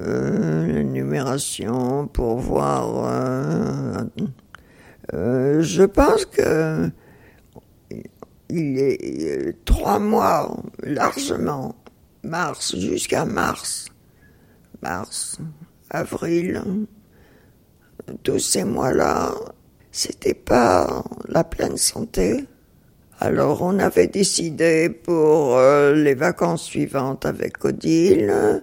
[0.00, 3.04] euh, l'énumération pour voir.
[3.06, 4.04] Euh,
[5.12, 6.90] euh, je pense que
[8.54, 11.74] il est trois mois largement,
[12.22, 13.86] mars jusqu'à mars,
[14.82, 15.38] mars,
[15.90, 16.62] avril,
[18.22, 19.34] tous ces mois-là,
[19.90, 22.44] c'était pas la pleine santé.
[23.20, 25.58] Alors on avait décidé pour
[25.94, 28.62] les vacances suivantes avec Odile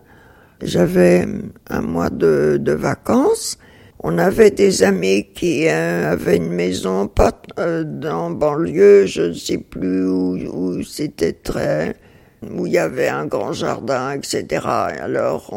[0.62, 1.28] j'avais
[1.70, 3.58] un mois de, vacances.
[4.04, 9.34] On avait des amis qui euh, avaient une maison pas euh, dans banlieue, je ne
[9.34, 11.96] sais plus où, c'était très,
[12.42, 14.66] où il y avait un grand jardin, etc.
[14.66, 15.54] alors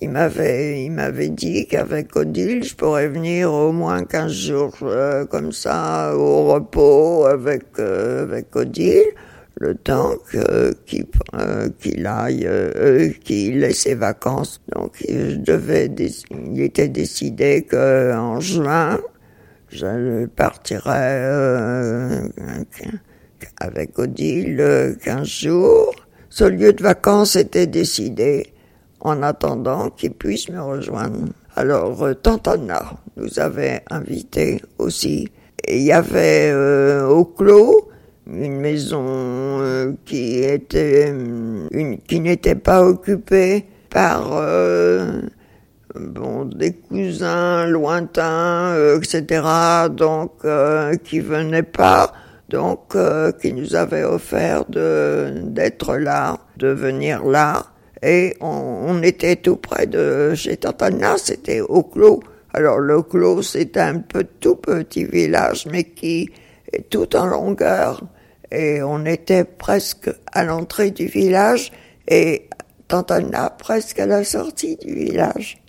[0.00, 5.24] il m'avait, il m'avait dit qu'avec Odile, je pourrais venir au moins 15 jours euh,
[5.24, 9.04] comme ça au repos avec avec Odile
[9.56, 10.14] le temps
[10.86, 14.60] qu'il euh, qu'il aille, euh, qu'il ait ses vacances.
[14.74, 15.90] Donc je devais,
[16.30, 18.98] il était décidé que en juin,
[19.68, 22.28] je partirais euh,
[23.60, 25.94] avec Odile 15 jours.
[26.30, 28.52] Ce lieu de vacances était décidé
[29.00, 31.28] en attendant qu'il puisse me rejoindre.
[31.54, 32.82] Alors, Tante Anna
[33.16, 35.28] nous avait invités aussi.
[35.62, 36.52] Et il y avait
[37.04, 37.88] au clos
[38.26, 45.20] une maison euh, qui était une, qui n'était pas occupée par euh,
[45.94, 49.42] bon des cousins lointains euh, etc
[49.90, 50.32] donc
[51.04, 52.12] qui venaient pas
[52.48, 52.96] donc
[53.40, 57.66] qui nous avaient offert de d'être là de venir là.
[58.02, 62.22] Et on, était tout près de chez Tantana c'était au clos.
[62.52, 66.28] Alors le clos c'est un peu tout petit village mais qui
[66.70, 68.02] est tout en longueur
[68.54, 71.72] et on était presque à l'entrée du village
[72.08, 72.48] et
[72.88, 75.62] Tantana presque à la sortie du village.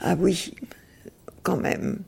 [0.00, 0.54] Ah oui,
[1.42, 2.00] quand même.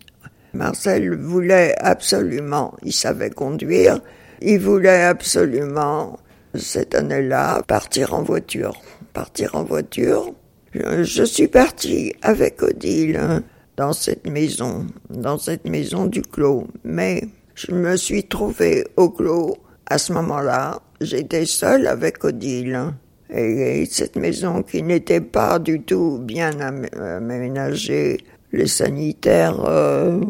[0.52, 4.00] Marcel voulait absolument, il savait conduire,
[4.40, 6.18] il voulait absolument,
[6.54, 8.80] cette année-là, partir en voiture.
[9.12, 10.32] Partir en voiture.
[10.72, 13.42] Je, suis partie avec Odile
[13.76, 17.22] dans cette maison, dans cette maison du clos, mais
[17.58, 19.56] je me suis trouvée au clos.
[19.86, 22.94] À ce moment-là, j'étais seule avec Odile.
[23.30, 28.18] Et cette maison qui n'était pas du tout bien aménagée,
[28.52, 30.20] les sanitaires, euh,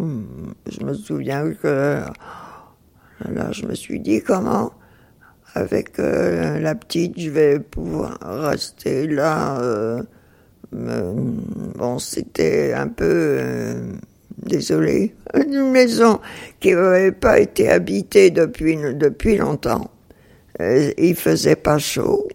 [0.71, 2.01] je me souviens que
[3.29, 4.73] là, je me suis dit comment
[5.55, 9.61] avec euh, la petite, je vais pouvoir rester là.
[9.61, 10.03] Euh,
[10.73, 13.39] bon, c'était un peu
[14.43, 16.21] désolé, une maison
[16.61, 19.91] qui n'avait pas été habitée depuis, depuis longtemps.
[20.61, 22.29] Euh, il faisait pas chaud.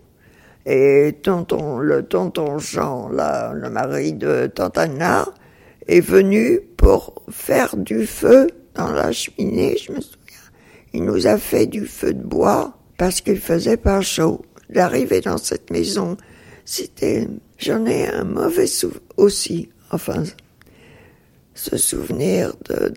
[0.65, 5.27] Et tonton, le tonton Jean, là, le mari de Tantana,
[5.87, 10.17] est venu pour faire du feu dans la cheminée, je me souviens.
[10.93, 14.45] Il nous a fait du feu de bois parce qu'il faisait pas chaud.
[14.69, 16.17] D'arriver dans cette maison,
[16.65, 17.27] c'était,
[17.57, 19.69] j'en ai un mauvais souvenir aussi.
[19.91, 20.23] Enfin,
[21.63, 22.93] ce souvenir de,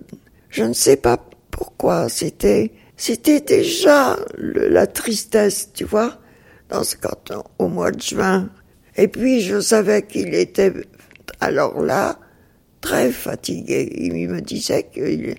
[0.48, 1.18] je ne sais pas
[1.52, 6.18] pourquoi, c'était, c'était déjà la tristesse, tu vois,
[6.68, 8.50] dans ce canton, au mois de juin.
[8.96, 10.72] Et puis, je savais qu'il était,
[11.40, 12.18] alors là,
[12.80, 13.88] très fatigué.
[13.96, 15.36] Il me disait qu'il,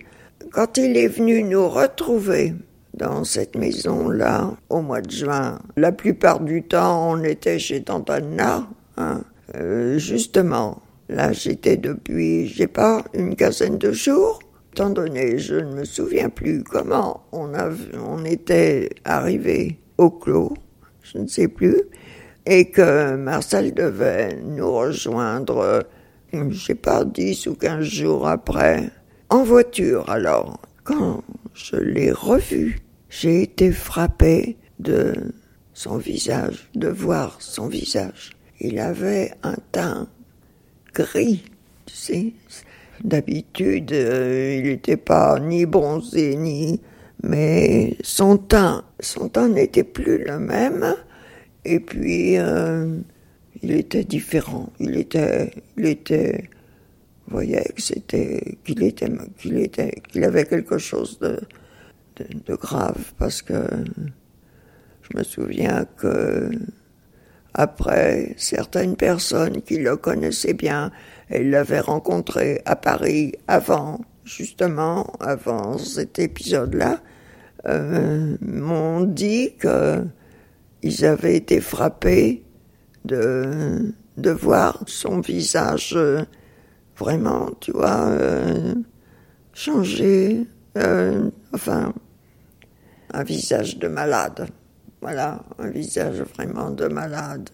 [0.50, 2.54] quand il est venu nous retrouver
[2.94, 8.10] dans cette maison-là au mois de juin, la plupart du temps, on était chez Tante
[8.10, 9.22] hein,
[9.54, 10.80] euh, justement.
[11.08, 14.40] Là, j'étais depuis, j'ai pas, une quinzaine de jours.
[14.72, 20.54] Étant donné, je ne me souviens plus comment on, a, on était arrivé au clos,
[21.02, 21.82] je ne sais plus,
[22.46, 25.86] et que Marcel devait nous rejoindre,
[26.32, 28.90] je sais pas, dix ou quinze jours après,
[29.30, 30.08] en voiture.
[30.10, 35.14] Alors, quand je l'ai revu, j'ai été frappé de
[35.72, 38.30] son visage, de voir son visage.
[38.60, 40.08] Il avait un teint
[40.94, 41.44] gris.
[43.04, 46.80] D'habitude, euh, il n'était pas ni bronzé ni,
[47.22, 50.94] mais son teint, son teint n'était plus le même.
[51.64, 52.98] Et puis, euh,
[53.62, 54.72] il était différent.
[54.80, 56.48] Il était, il était,
[57.26, 61.38] vous voyez que c'était, qu'il était, qu'il était, qu'il avait quelque chose de,
[62.18, 63.62] de grave parce que
[65.02, 66.50] je me souviens que
[67.54, 70.90] après, certaines personnes qui le connaissaient bien,
[71.30, 77.00] et l'avaient rencontré à Paris avant, justement, avant cet épisode-là,
[77.66, 82.44] euh, m'ont dit qu'ils avaient été frappés
[83.04, 86.22] de, de voir son visage euh,
[86.96, 88.74] vraiment, tu vois, euh,
[89.54, 90.46] changer,
[90.76, 91.92] euh, enfin,
[93.12, 94.48] un visage de malade.
[95.00, 97.50] Voilà, un visage vraiment de malade.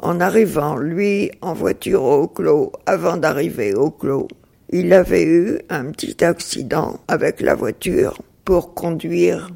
[0.00, 4.28] En arrivant, lui, en voiture au clos, avant d'arriver au clos,
[4.70, 9.50] il avait eu un petit accident avec la voiture pour conduire.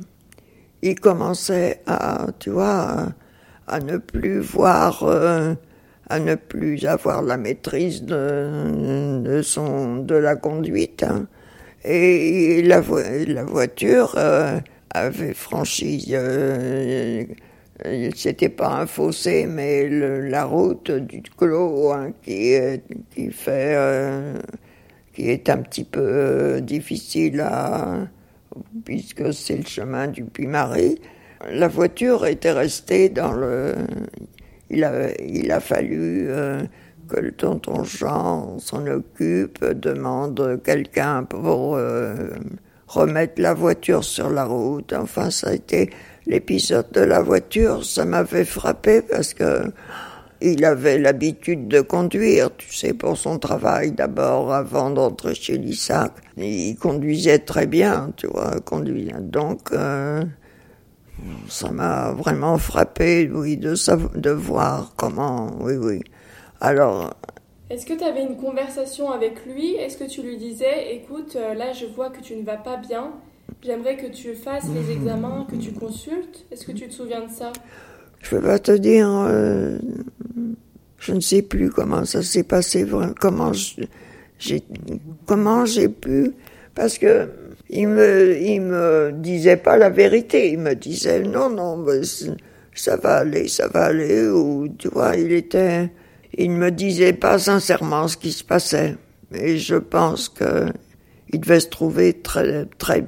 [0.83, 3.13] Il commençait à, tu vois,
[3.69, 5.55] à, ne plus voir, euh,
[6.09, 11.05] à ne plus avoir la maîtrise de, son, de la conduite.
[11.05, 11.27] Hein.
[11.85, 12.83] Et la,
[13.29, 14.59] la voiture, euh,
[14.95, 17.25] avait franchi, euh,
[18.15, 22.55] c'était pas un fossé, mais la route du clos hein, qui,
[23.15, 24.35] qui fait, euh,
[25.13, 27.45] qui est un petit peu euh, difficile
[28.85, 31.01] puisque c'est le chemin du Puy-Marie.
[31.51, 33.75] La voiture était restée dans le,
[34.71, 36.63] il a, il a fallu euh,
[37.09, 41.79] que le tonton Jean s'en occupe, demande quelqu'un pour
[42.93, 44.93] remettre la voiture sur la route.
[44.93, 45.91] Enfin, ça a été
[46.27, 49.65] l'épisode de la voiture, ça m'avait frappé parce que
[50.45, 56.13] il avait l'habitude de conduire, tu sais, pour son travail d'abord, avant d'entrer chez l'ISAC.
[56.37, 59.15] Il conduisait très bien, tu vois, conduisait.
[59.21, 60.25] Donc, euh,
[61.49, 66.01] ça m'a vraiment frappé, oui, de voir comment, oui, oui.
[66.61, 67.15] Alors,
[67.73, 69.77] est-ce que tu avais une conversation avec lui?
[69.77, 72.77] Est-ce que tu lui disais, écoute, euh, là je vois que tu ne vas pas
[72.77, 73.13] bien,
[73.63, 76.45] j'aimerais que tu fasses les examens, que tu consultes.
[76.51, 77.51] Est-ce que tu te souviens de ça?
[78.21, 79.79] Je vais pas te dire, euh,
[80.99, 82.87] je ne sais plus comment ça s'est passé,
[83.19, 83.53] comment
[84.39, 84.63] j'ai
[85.25, 86.33] comment j'ai pu,
[86.75, 87.31] parce que
[87.71, 91.83] il me, il me disait pas la vérité, il me disait non, non,
[92.75, 95.91] ça va aller, ça va aller, ou tu vois, il était
[96.35, 98.97] il ne me disait pas sincèrement ce qui se passait.
[99.35, 100.73] Et je pense que
[101.33, 103.05] il devait se trouver très, très,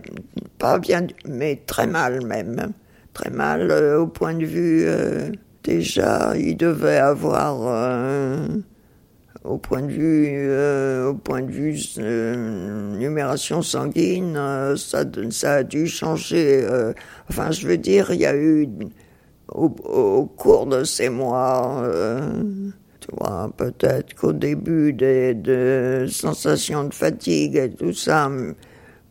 [0.59, 2.73] pas bien, mais très mal même.
[3.13, 5.31] Très mal euh, au point de vue, euh,
[5.63, 8.49] déjà, il devait avoir, euh,
[9.45, 11.79] au point de vue, au point de vue
[12.99, 14.37] numération sanguine,
[14.77, 16.67] ça, ça a dû changer.
[17.29, 18.67] enfin, je veux dire, il y a eu,
[19.49, 21.87] au, au cours de ces mois,
[23.57, 28.31] peut-être qu'au début des, de sensations de fatigue et tout ça,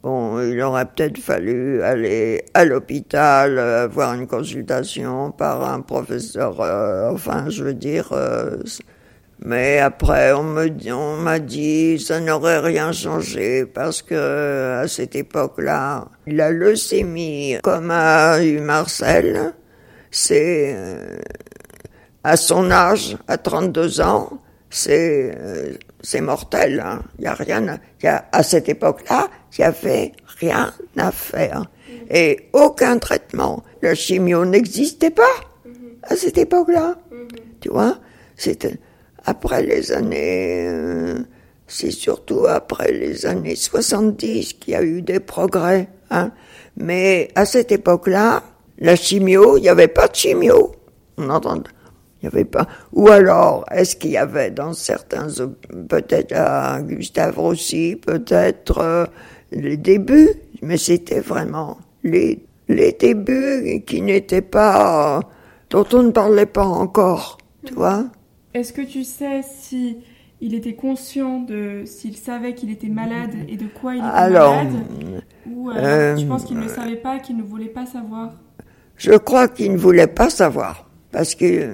[0.02, 7.12] bon, il aurait peut-être fallu aller à l'hôpital, avoir une consultation par un professeur, euh,
[7.12, 8.58] enfin, je veux dire, euh,
[9.46, 15.16] mais après, on me on m'a dit, ça n'aurait rien changé parce que à cette
[15.16, 19.54] époque-là, la leucémie, comme a eu Marcel,
[20.12, 21.18] c'est euh,
[22.24, 24.30] à son âge, à 32 ans,
[24.70, 26.82] c'est euh, c'est mortel.
[26.86, 27.02] Hein.
[27.20, 27.80] Il y a rien.
[28.02, 31.64] Y a, à cette époque-là, il y avait rien à faire
[32.10, 33.64] et aucun traitement.
[33.82, 35.36] La chimio n'existait pas
[36.04, 36.96] à cette époque-là.
[37.62, 37.98] Tu vois,
[38.36, 38.78] c'était
[39.26, 40.68] après les années.
[40.68, 41.20] Euh,
[41.68, 45.88] c'est surtout après les années 70 qu'il y a eu des progrès.
[46.12, 46.32] Hein.
[46.78, 48.44] Mais à cette époque-là,
[48.80, 50.74] la chimio, il n'y avait pas de chimio.
[51.18, 51.64] On entend
[52.24, 52.68] il n'y avait pas.
[52.94, 55.28] Ou alors, est-ce qu'il y avait dans certains,
[55.90, 59.06] peut-être à Gustave Rossi, peut-être, euh,
[59.52, 60.30] les débuts,
[60.62, 65.20] mais c'était vraiment les, les débuts qui n'étaient pas,
[65.70, 68.06] dont on ne parlait pas encore, tu vois.
[68.54, 69.98] Est-ce que tu sais si
[70.40, 74.74] il était conscient de s'il savait qu'il était malade et de quoi il était malade
[75.52, 78.32] Ou euh, tu penses qu'il ne savait pas, qu'il ne voulait pas savoir?
[78.96, 80.83] Je crois qu'il ne voulait pas savoir.
[81.14, 81.70] Parce que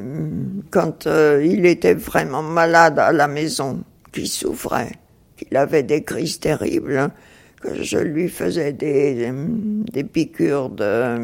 [0.70, 3.82] quand euh, il était vraiment malade à la maison,
[4.12, 4.92] qu'il souffrait,
[5.38, 7.12] qu'il avait des crises terribles, hein,
[7.62, 9.32] que je lui faisais des,
[9.94, 11.16] des piqûres de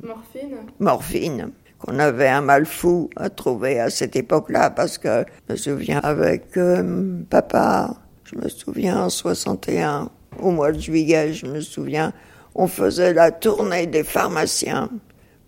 [0.00, 0.56] morphine.
[0.78, 1.50] Morphine
[1.80, 5.98] qu'on avait un mal fou à trouver à cette époque-là, parce que je me souviens
[6.04, 12.12] avec euh, papa, je me souviens en 61, au mois de juillet, je me souviens,
[12.54, 14.88] on faisait la tournée des pharmaciens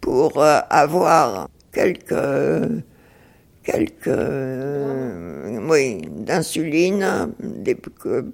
[0.05, 2.15] pour euh, avoir quelques
[3.63, 7.33] quelques euh, oui d'insuline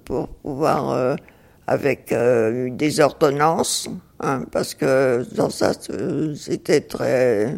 [0.05, 1.15] pour pouvoir
[1.67, 5.71] avec des ordonnances hein, parce que dans ça
[6.35, 7.55] c'était très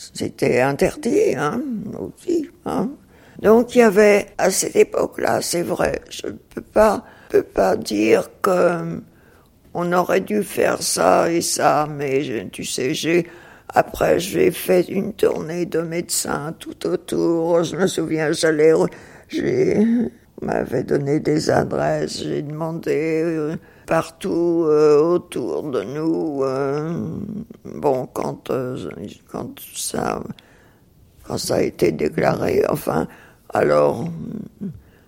[0.00, 1.60] c'était interdit, hein,
[1.98, 2.48] aussi.
[2.64, 2.88] Hein.
[3.42, 7.76] Donc il y avait à cette époque-là, c'est vrai, je ne peux pas, peux pas
[7.76, 9.00] dire que
[9.74, 13.26] on aurait dû faire ça et ça, mais tu sais, j'ai
[13.72, 17.62] après j'ai fait une tournée de médecins tout autour.
[17.64, 18.72] Je me souviens, j'allais,
[19.28, 19.78] j'ai
[20.42, 23.22] m'avait donné des adresses, j'ai demandé.
[23.24, 23.56] Euh,
[23.90, 26.44] partout euh, autour de nous.
[26.44, 27.10] Euh,
[27.64, 28.48] bon, quand,
[29.28, 30.22] quand, ça,
[31.24, 33.08] quand ça a été déclaré, enfin,
[33.48, 34.08] alors,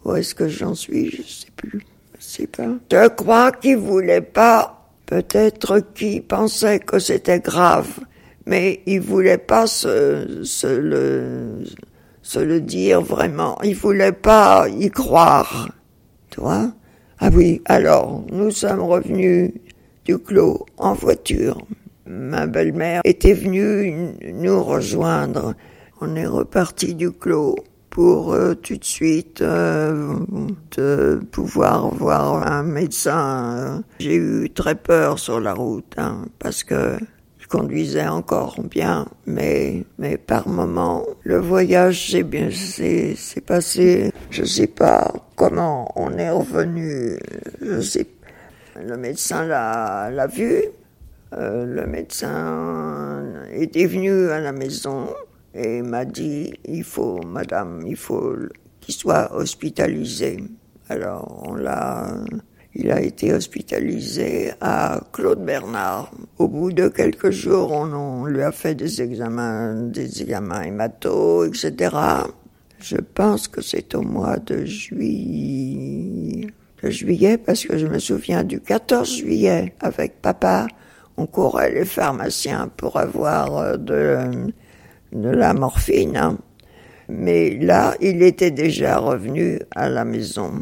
[0.04, 1.86] où est-ce que j'en suis Je sais plus.
[2.32, 2.48] Sais.
[2.90, 8.00] Je crois qu'il voulait pas, peut-être qu'il pensait que c'était grave,
[8.46, 11.64] mais il voulait pas se, se le,
[12.22, 13.58] se le dire vraiment.
[13.62, 15.68] Il voulait pas y croire.
[16.30, 16.72] Tu vois
[17.24, 19.52] ah oui, alors, nous sommes revenus
[20.04, 21.56] du clos en voiture.
[22.04, 25.54] Ma belle-mère était venue nous rejoindre.
[26.00, 27.54] On est reparti du clos
[27.93, 33.84] pour euh, tout de suite euh, pouvoir voir un médecin.
[34.01, 36.97] J'ai eu très peur sur la route hein, parce que
[37.53, 43.14] conduisait encore bien, mais, mais par moment, le voyage s'est bien, c'est,
[43.45, 44.11] passé.
[44.30, 47.18] Je sais pas comment on est revenu.
[47.61, 48.07] Je sais,
[48.82, 50.64] le médecin l'a, l'a vu.
[51.34, 53.22] Euh, le médecin
[53.53, 55.09] était venu à la maison
[55.55, 58.34] et m'a dit, il faut, madame, il faut
[58.80, 60.42] qu'il soit hospitalisé.
[60.88, 62.14] Alors, on l'a,
[62.74, 66.11] il a été hospitalisé à Claude Bernard.
[66.38, 71.94] Au bout de quelques jours, on, lui a fait des examens, des examens hémato, etc.
[72.78, 76.46] Je pense que c'est au mois de juillet,
[76.82, 80.66] de juillet, parce que je me souviens du 14 juillet, avec papa,
[81.18, 84.50] on courait les pharmaciens pour avoir euh, de,
[85.12, 86.36] de la morphine.
[87.08, 90.52] Mais là, il était déjà revenu à la maison.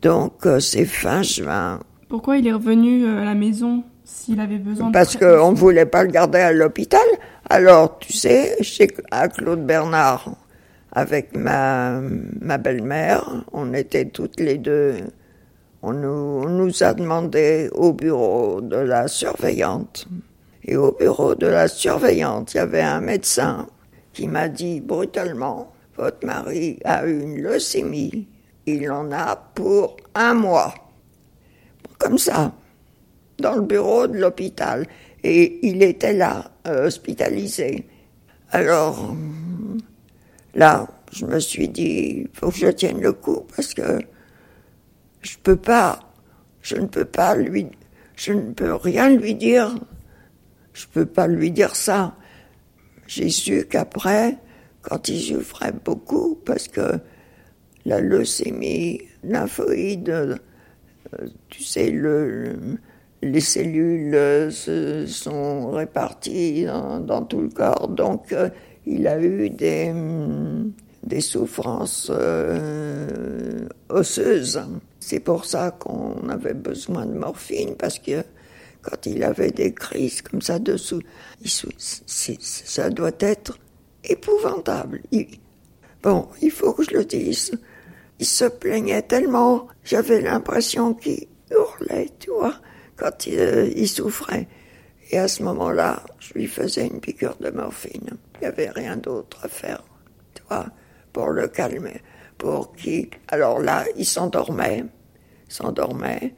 [0.00, 1.80] Donc euh, c'est fin juin.
[2.08, 5.56] Pourquoi il est revenu euh, à la maison s'il avait besoin de Parce qu'on ne
[5.56, 7.00] voulait pas le garder à l'hôpital.
[7.48, 10.34] Alors, tu sais, chez, à Claude Bernard,
[10.92, 12.00] avec ma,
[12.40, 14.96] ma belle-mère, on était toutes les deux.
[15.82, 16.08] On nous,
[16.44, 20.06] on nous a demandé au bureau de la surveillante.
[20.64, 23.66] Et au bureau de la surveillante, il y avait un médecin
[24.12, 28.28] qui m'a dit brutalement, votre mari a une leucémie
[28.66, 30.74] il en a pour un mois.
[31.98, 32.52] Comme ça,
[33.38, 34.86] dans le bureau de l'hôpital.
[35.24, 37.86] Et il était là, euh, hospitalisé.
[38.50, 39.14] Alors,
[40.54, 44.00] là, je me suis dit, il faut que je tienne le coup parce que
[45.20, 46.00] je peux pas,
[46.60, 47.68] je ne peux pas lui,
[48.16, 49.74] je ne peux rien lui dire.
[50.72, 52.16] Je peux pas lui dire ça.
[53.06, 54.38] J'ai su qu'après,
[54.80, 56.98] quand il souffrait beaucoup, parce que
[57.84, 60.36] la leucémie lymphoïde, euh,
[61.48, 62.56] tu sais, le,
[63.22, 68.48] les cellules se sont réparties dans, tout le corps, donc euh,
[68.86, 69.92] il a eu des,
[71.04, 74.60] des souffrances euh, osseuses.
[75.00, 78.24] C'est pour ça qu'on avait besoin de morphine, parce que
[78.82, 81.00] quand il avait des crises comme ça dessous,
[81.44, 83.58] ça doit être
[84.04, 85.02] épouvantable.
[86.02, 87.52] bon, il faut que je le dise
[88.22, 92.54] il se plaignait tellement, j'avais l'impression qu'il hurlait, tu vois,
[92.94, 94.46] quand euh, il, souffrait.
[95.10, 98.10] Et à ce moment-là, je lui faisais une piqûre de morphine.
[98.36, 99.82] Il n'y avait rien d'autre à faire,
[100.34, 100.66] tu vois,
[101.12, 102.00] pour le calmer,
[102.38, 103.08] pour qu'il...
[103.26, 104.84] Alors là, il s'endormait,
[105.48, 106.32] s'endormait,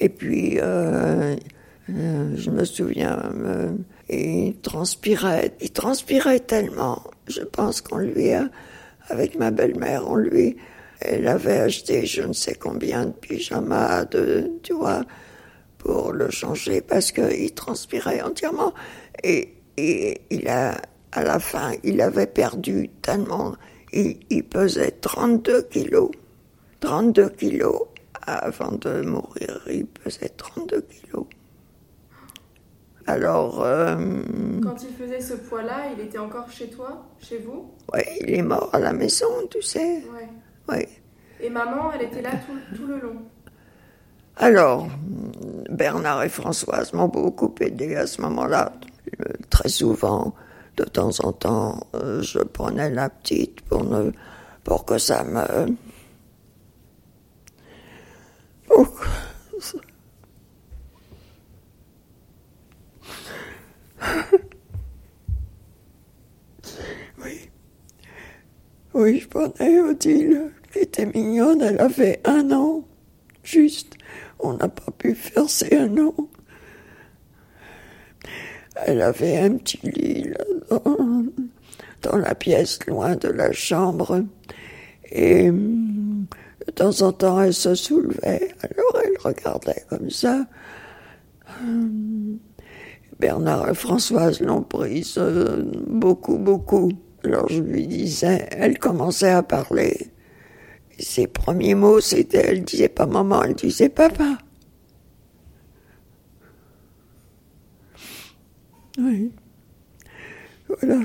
[0.00, 1.36] Et puis, euh,
[1.90, 3.72] euh, je me souviens, euh,
[4.08, 5.54] il transpirait.
[5.60, 7.02] Il transpirait tellement.
[7.26, 8.48] Je pense qu'on lui a,
[9.08, 10.56] avec ma belle-mère, on lui,
[11.00, 15.02] elle avait acheté je ne sais combien de pyjamas, de, tu vois,
[15.78, 18.72] pour le changer parce qu'il transpirait entièrement.
[19.22, 20.80] Et, et il a,
[21.12, 23.56] à la fin, il avait perdu tellement.
[23.92, 26.10] Il, il pesait 32 kilos.
[26.80, 27.82] 32 kilos.
[28.26, 31.26] Avant de mourir, il pesait 32 kilos.
[33.06, 33.62] Alors.
[33.62, 33.96] Euh,
[34.62, 37.70] Quand il faisait ce poids-là, il était encore chez toi, chez vous?
[37.92, 40.02] Oui, il est mort à la maison, tu sais.
[40.12, 40.28] Ouais.
[40.68, 40.86] Oui.
[41.40, 43.16] Et maman, elle était là tout, tout le long?
[44.36, 44.88] Alors,
[45.70, 48.72] Bernard et Françoise m'ont beaucoup aidé à ce moment-là.
[49.50, 50.34] Très souvent,
[50.76, 54.10] de temps en temps, euh, je prenais la petite pour, ne,
[54.64, 55.76] pour que ça me.
[58.66, 58.88] pour
[67.22, 67.50] Oui.
[68.94, 72.84] Oui, je prenais Odile, qui était mignonne, elle avait un an.
[73.42, 73.94] Juste,
[74.38, 76.14] on n'a pas pu faire ses un an.
[78.86, 80.32] Elle avait un petit lit
[82.02, 84.24] dans, la pièce, loin de la chambre.
[85.10, 88.54] Et de temps en temps, elle se soulevait.
[88.62, 90.46] Alors elle regardait comme ça.
[93.18, 96.90] Bernard et Françoise l'ont prise euh, beaucoup, beaucoup.
[97.24, 100.10] Alors je lui disais, elle commençait à parler.
[100.98, 104.38] Ses premiers mots, c'était, elle disait pas maman, elle disait papa.
[108.98, 109.32] Oui.
[110.68, 111.00] Voilà.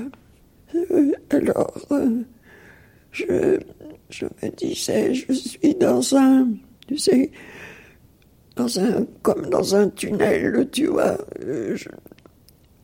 [0.74, 2.22] Euh, Alors, euh,
[3.10, 3.58] je,
[4.10, 6.48] je me disais, je suis dans un,
[6.86, 7.32] tu sais,
[9.22, 11.76] comme dans un tunnel, tu vois, euh,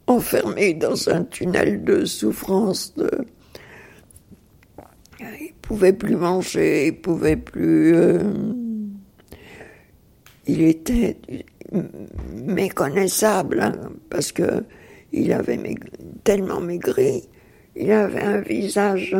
[0.06, 3.10] enfermé dans un tunnel de souffrance, de,
[5.20, 8.22] il pouvait plus manger, il pouvait plus, euh,
[10.46, 11.16] il était
[12.34, 13.72] méconnaissable, hein,
[14.10, 14.64] parce que
[15.12, 15.58] il avait
[16.24, 17.22] tellement maigri,
[17.74, 19.16] il avait un visage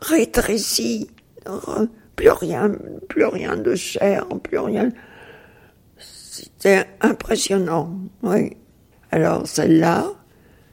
[0.00, 1.08] rétréci,
[2.16, 2.72] plus rien,
[3.08, 4.90] plus rien de chair, plus rien.
[6.58, 7.90] C'était impressionnant,
[8.22, 8.56] oui.
[9.10, 10.06] Alors celle-là,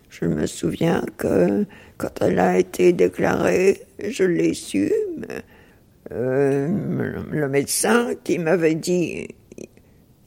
[0.10, 1.66] je me souviens que
[1.98, 5.42] quand elle a été déclarée, je l'ai su, mais,
[6.12, 6.68] euh,
[7.32, 9.28] le médecin qui m'avait dit,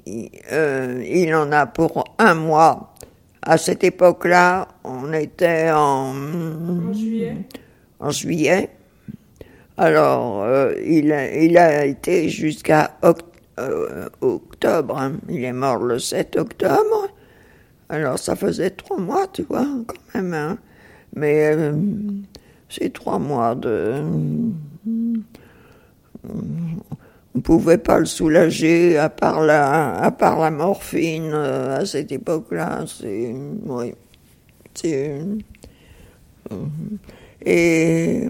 [0.07, 2.95] il, euh, il en a pour un mois.
[3.43, 7.37] À cette époque-là, on était en, En juillet
[7.99, 8.69] en juillet.
[9.79, 13.23] Alors, euh, il, a, il a été jusqu'à oct-
[13.59, 14.99] euh, octobre.
[14.99, 15.15] hein.
[15.29, 17.09] Il est mort le 7 octobre.
[17.89, 20.35] Alors, ça faisait trois mois, tu vois, quand même.
[20.35, 20.59] hein.
[21.15, 21.73] Mais euh,
[22.69, 24.03] c'est trois mois de...
[27.35, 32.11] On pouvait pas le soulager à part la, à part la morphine euh, à cette
[32.11, 32.85] époque-là.
[32.87, 33.35] C'est,
[33.67, 33.93] oui,
[34.75, 35.21] c'est,
[36.51, 36.65] euh,
[37.45, 38.27] et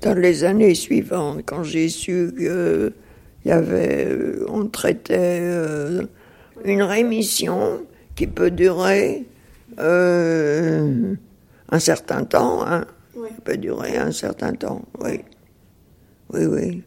[0.00, 2.92] dans les années suivantes, quand j'ai su que
[3.44, 6.02] il y avait, euh, on traitait euh,
[6.64, 7.80] une rémission
[8.14, 9.24] qui peut durer
[9.78, 11.14] euh,
[11.70, 12.84] un certain temps, hein,
[13.16, 13.28] Oui.
[13.34, 15.20] qui peut durer un certain temps, oui.
[16.32, 16.82] Oui, oui.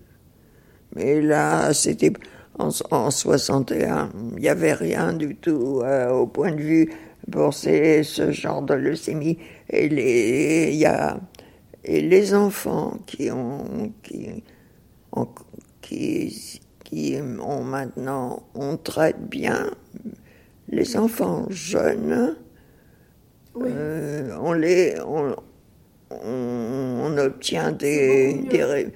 [0.96, 2.12] Mais là, c'était
[2.60, 6.92] en, en 61, il n'y avait rien du tout euh, au point de vue
[7.32, 9.38] pour ces, ce genre de leucémie.
[9.70, 11.18] Et les, il y a,
[11.84, 14.44] et les enfants qui ont, qui,
[15.14, 15.28] ont-
[15.82, 19.72] qui, qui ont maintenant, on traite bien
[20.70, 22.36] les enfants jeunes.
[23.56, 23.70] Oui.
[23.74, 25.36] Euh, on les, on,
[26.12, 28.88] on, on obtient des, des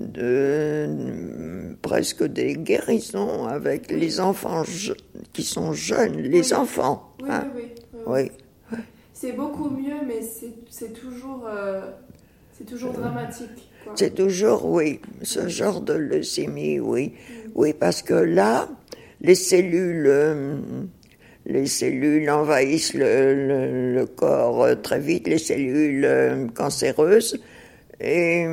[0.00, 4.92] de, presque des guérisons avec les enfants je-
[5.32, 6.54] qui sont jeunes, les Oui.
[6.54, 7.14] enfants.
[7.22, 7.48] Oui, hein.
[7.54, 7.62] oui,
[8.06, 8.30] oui,
[8.72, 8.78] oui.
[9.12, 11.90] C'est beaucoup mieux, mais c'est c'est toujours, euh,
[12.58, 13.48] c'est toujours dramatique.
[13.84, 13.92] quoi.
[13.96, 17.12] c'est toujours, oui, ce genre de leucémie, oui.
[17.54, 18.68] Oui, parce que là,
[19.20, 20.56] les cellules, euh,
[21.46, 27.40] les cellules envahissent le, le- le corps euh, très vite, les cellules euh, cancéreuses.
[28.00, 28.44] Et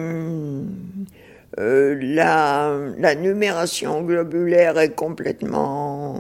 [1.60, 6.20] euh, la, la numération globulaire est complètement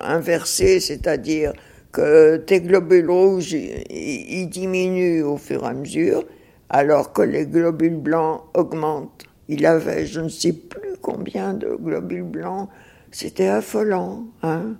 [0.00, 1.52] inversée, c'est-à-dire
[1.92, 6.24] que tes globules rouges, ils diminuent au fur et à mesure,
[6.70, 9.24] alors que les globules blancs augmentent.
[9.48, 12.68] Il avait, je ne sais plus combien de globules blancs.
[13.10, 14.24] C'était affolant.
[14.42, 14.76] Hein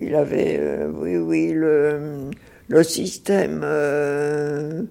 [0.00, 2.30] il avait, euh, oui, oui, le,
[2.68, 4.82] le système, euh,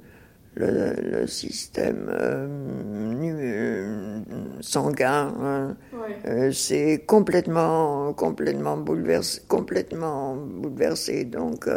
[0.56, 4.20] le, système euh,
[4.60, 5.78] sanguin, hein,
[6.52, 11.26] c'est complètement, complètement bouleversé, complètement bouleversé.
[11.26, 11.68] Donc,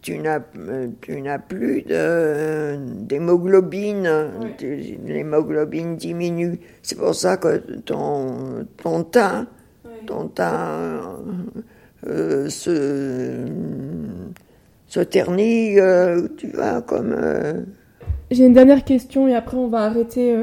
[0.00, 0.40] tu n'as
[1.00, 4.10] tu n'as plus d'hémoglobine,
[5.06, 6.58] l'hémoglobine diminue.
[6.82, 9.46] C'est pour ça que ton ton teint
[10.06, 11.18] ton teint
[12.06, 13.46] euh, se,
[14.86, 17.14] se ternit, euh, tu vois, comme...
[17.16, 17.62] Euh,
[18.30, 20.36] J'ai une dernière question et après on va arrêter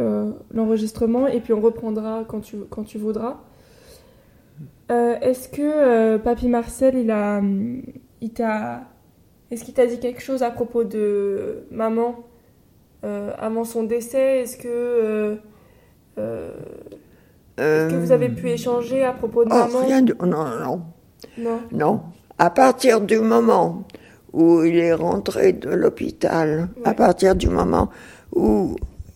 [0.53, 3.41] l'enregistrement et puis on reprendra quand tu, quand tu voudras.
[4.89, 7.41] Est-ce que Papy Marcel, il a,
[8.22, 8.84] il t'a,
[9.49, 12.24] est-ce qu'il t'a dit quelque chose à propos de maman
[13.03, 14.41] avant son décès?
[14.41, 15.38] Est-ce que
[16.17, 19.86] est-ce que vous avez pu échanger à propos de oh, maman?
[19.86, 20.15] rien de...
[20.22, 20.82] non, non,
[21.38, 21.61] non.
[21.72, 22.01] Non.
[22.38, 23.84] À partir du moment
[24.34, 27.89] où il est rentré de l'hôpital, à partir du moment
[28.34, 28.76] où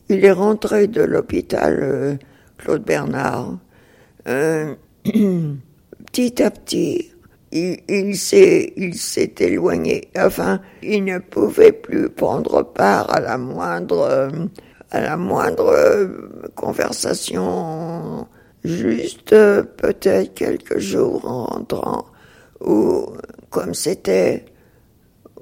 [0.10, 2.16] il est rentré de l'hôpital euh,
[2.58, 3.58] Claude Bernard,
[4.28, 4.76] euh,
[5.06, 7.12] petit à petit,
[7.56, 8.94] il, il s'est, il
[9.40, 10.10] éloigné.
[10.18, 14.30] Enfin, il ne pouvait plus prendre part à la moindre,
[14.92, 15.74] à la moindre
[16.56, 18.28] conversation
[18.66, 22.06] juste euh, peut-être quelques jours en rentrant,
[22.62, 23.08] ou
[23.50, 24.46] comme c'était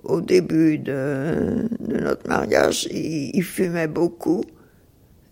[0.03, 4.43] au début de, notre mariage, il, fumait beaucoup.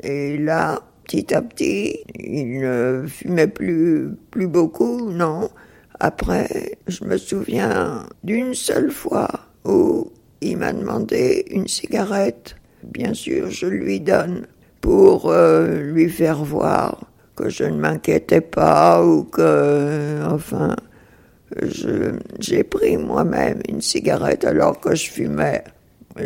[0.01, 5.49] Et là, petit à petit, il ne fumait plus, plus beaucoup, non.
[6.03, 9.29] Après, je me souviens d'une seule fois
[9.65, 12.55] où il m'a demandé une cigarette.
[12.81, 14.47] Bien sûr, je lui donne
[14.81, 20.75] pour euh, lui faire voir que je ne m'inquiétais pas ou que, enfin,
[22.39, 25.63] j'ai pris moi-même une cigarette alors que je fumais.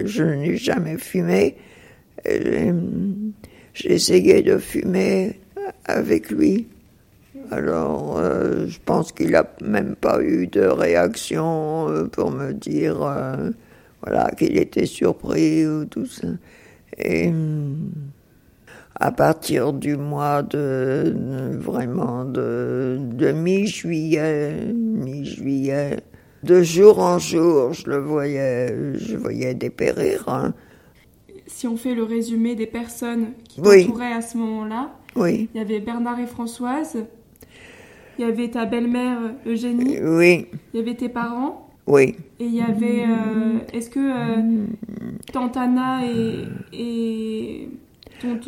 [0.05, 1.57] Je n'ai jamais fumé.
[2.23, 2.71] J'ai
[3.84, 5.38] essayé de fumer
[5.84, 6.69] avec lui.
[7.52, 13.02] Alors, euh, je pense qu'il n'a même pas eu de réaction euh, pour me dire,
[13.04, 13.52] euh,
[14.02, 16.28] voilà, qu'il était surpris ou tout ça.
[16.98, 17.32] Et
[18.98, 21.14] à partir du mois de
[21.60, 25.98] vraiment de, de mi-juillet, mi-juillet,
[26.43, 30.24] de jour en jour, je le voyais, je voyais dépérir.
[30.30, 30.54] Hein.
[31.48, 35.50] Si on fait le résumé des personnes qui t'entouraient à ce moment-là, oui.
[35.54, 37.06] il y avait Bernard et Françoise,
[38.18, 40.47] il y avait ta belle-mère Eugénie, oui.
[40.74, 42.16] il y avait tes parents, oui.
[42.39, 44.66] Et il y avait, euh, est-ce que euh,
[45.32, 47.70] Tante Anna et, et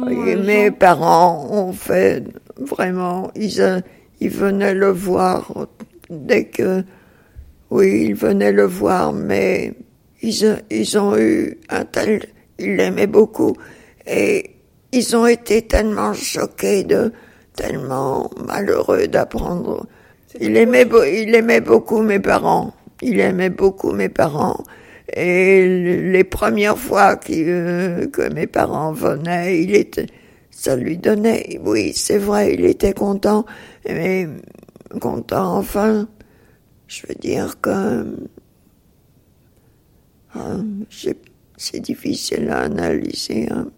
[0.09, 2.24] et mes parents ont fait
[2.57, 3.80] vraiment, ils, euh,
[4.22, 5.68] ils venaient le voir
[6.09, 6.84] dès que,
[7.70, 9.74] oui, ils venaient le voir, mais
[10.22, 12.26] ils, ils ont eu un tel,
[12.57, 13.55] ils l'aimaient beaucoup,
[14.07, 14.51] et
[14.93, 17.11] ils ont été tellement choqués de,
[17.58, 19.86] tellement malheureux d'apprendre.
[20.39, 22.74] Il aimait, il aimait beaucoup mes parents.
[23.01, 24.64] Il aimait beaucoup mes parents.
[25.14, 30.08] Et les premières fois que, que mes parents venaient, il était,
[30.51, 33.45] ça lui donnait, oui, c'est vrai, il était content,
[33.88, 34.28] mais
[34.99, 36.08] content, enfin,
[36.88, 38.18] je veux dire que
[40.36, 40.66] hein,
[41.58, 43.47] c'est difficile à analyser.
[43.49, 43.70] Hein.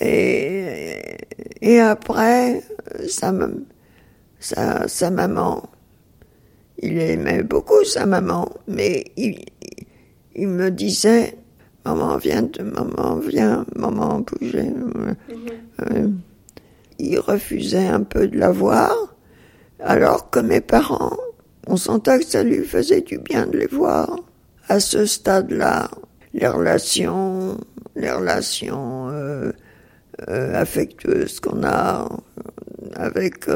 [0.00, 1.16] Et,
[1.60, 2.62] et après,
[3.08, 3.32] sa,
[4.38, 5.62] sa, sa maman,
[6.78, 9.44] il aimait beaucoup sa maman, mais il,
[10.34, 11.36] il me disait
[11.86, 14.64] Maman, viens, maman, viens, maman, bouger.
[14.64, 15.16] Mhm.
[15.82, 16.08] Euh,
[16.98, 18.92] il refusait un peu de la voir,
[19.78, 21.16] alors que mes parents,
[21.68, 24.18] on sentait que ça lui faisait du bien de les voir.
[24.68, 25.88] À ce stade-là,
[26.34, 27.56] les relations,
[27.94, 29.52] les relations euh,
[30.28, 32.08] euh, affectueuses qu'on a
[32.94, 33.46] avec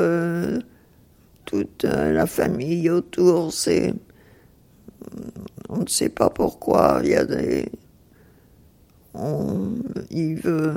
[1.46, 3.94] toute la famille autour, c'est
[5.68, 7.00] on ne sait pas pourquoi.
[7.02, 7.66] Il y a des.
[9.14, 9.74] On,
[10.10, 10.74] il veut.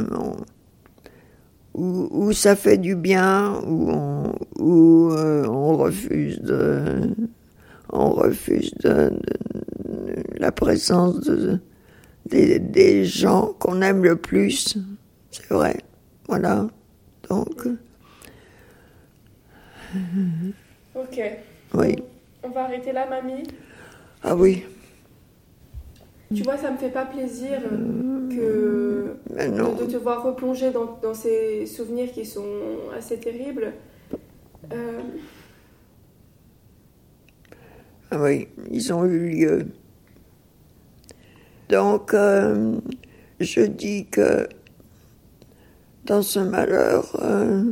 [1.73, 7.15] ou, ça fait du bien, ou on, euh, on refuse de.
[7.95, 9.11] On refuse de,
[10.37, 11.59] la présence de,
[12.25, 14.77] des, des gens qu'on aime le plus.
[15.33, 15.75] C'est vrai.
[16.27, 16.67] Voilà.
[17.27, 17.67] Donc.
[20.95, 21.21] Ok.
[21.73, 21.95] Oui.
[22.43, 23.47] On va arrêter là, mamie.
[24.21, 24.63] Ah oui.
[26.35, 27.61] Tu vois, ça me fait pas plaisir
[28.29, 29.15] que
[29.49, 29.73] non.
[29.73, 33.73] De, te voir replonger dans, dans, ces souvenirs qui sont assez terribles.
[34.71, 35.01] Euh,
[38.11, 39.65] ah oui, ils ont eu lieu.
[41.69, 42.75] Donc, euh,
[43.39, 44.47] je dis que
[46.05, 47.63] dans ce malheur, euh,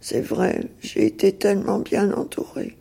[0.00, 2.76] c'est vrai, j'ai été tellement bien entourée.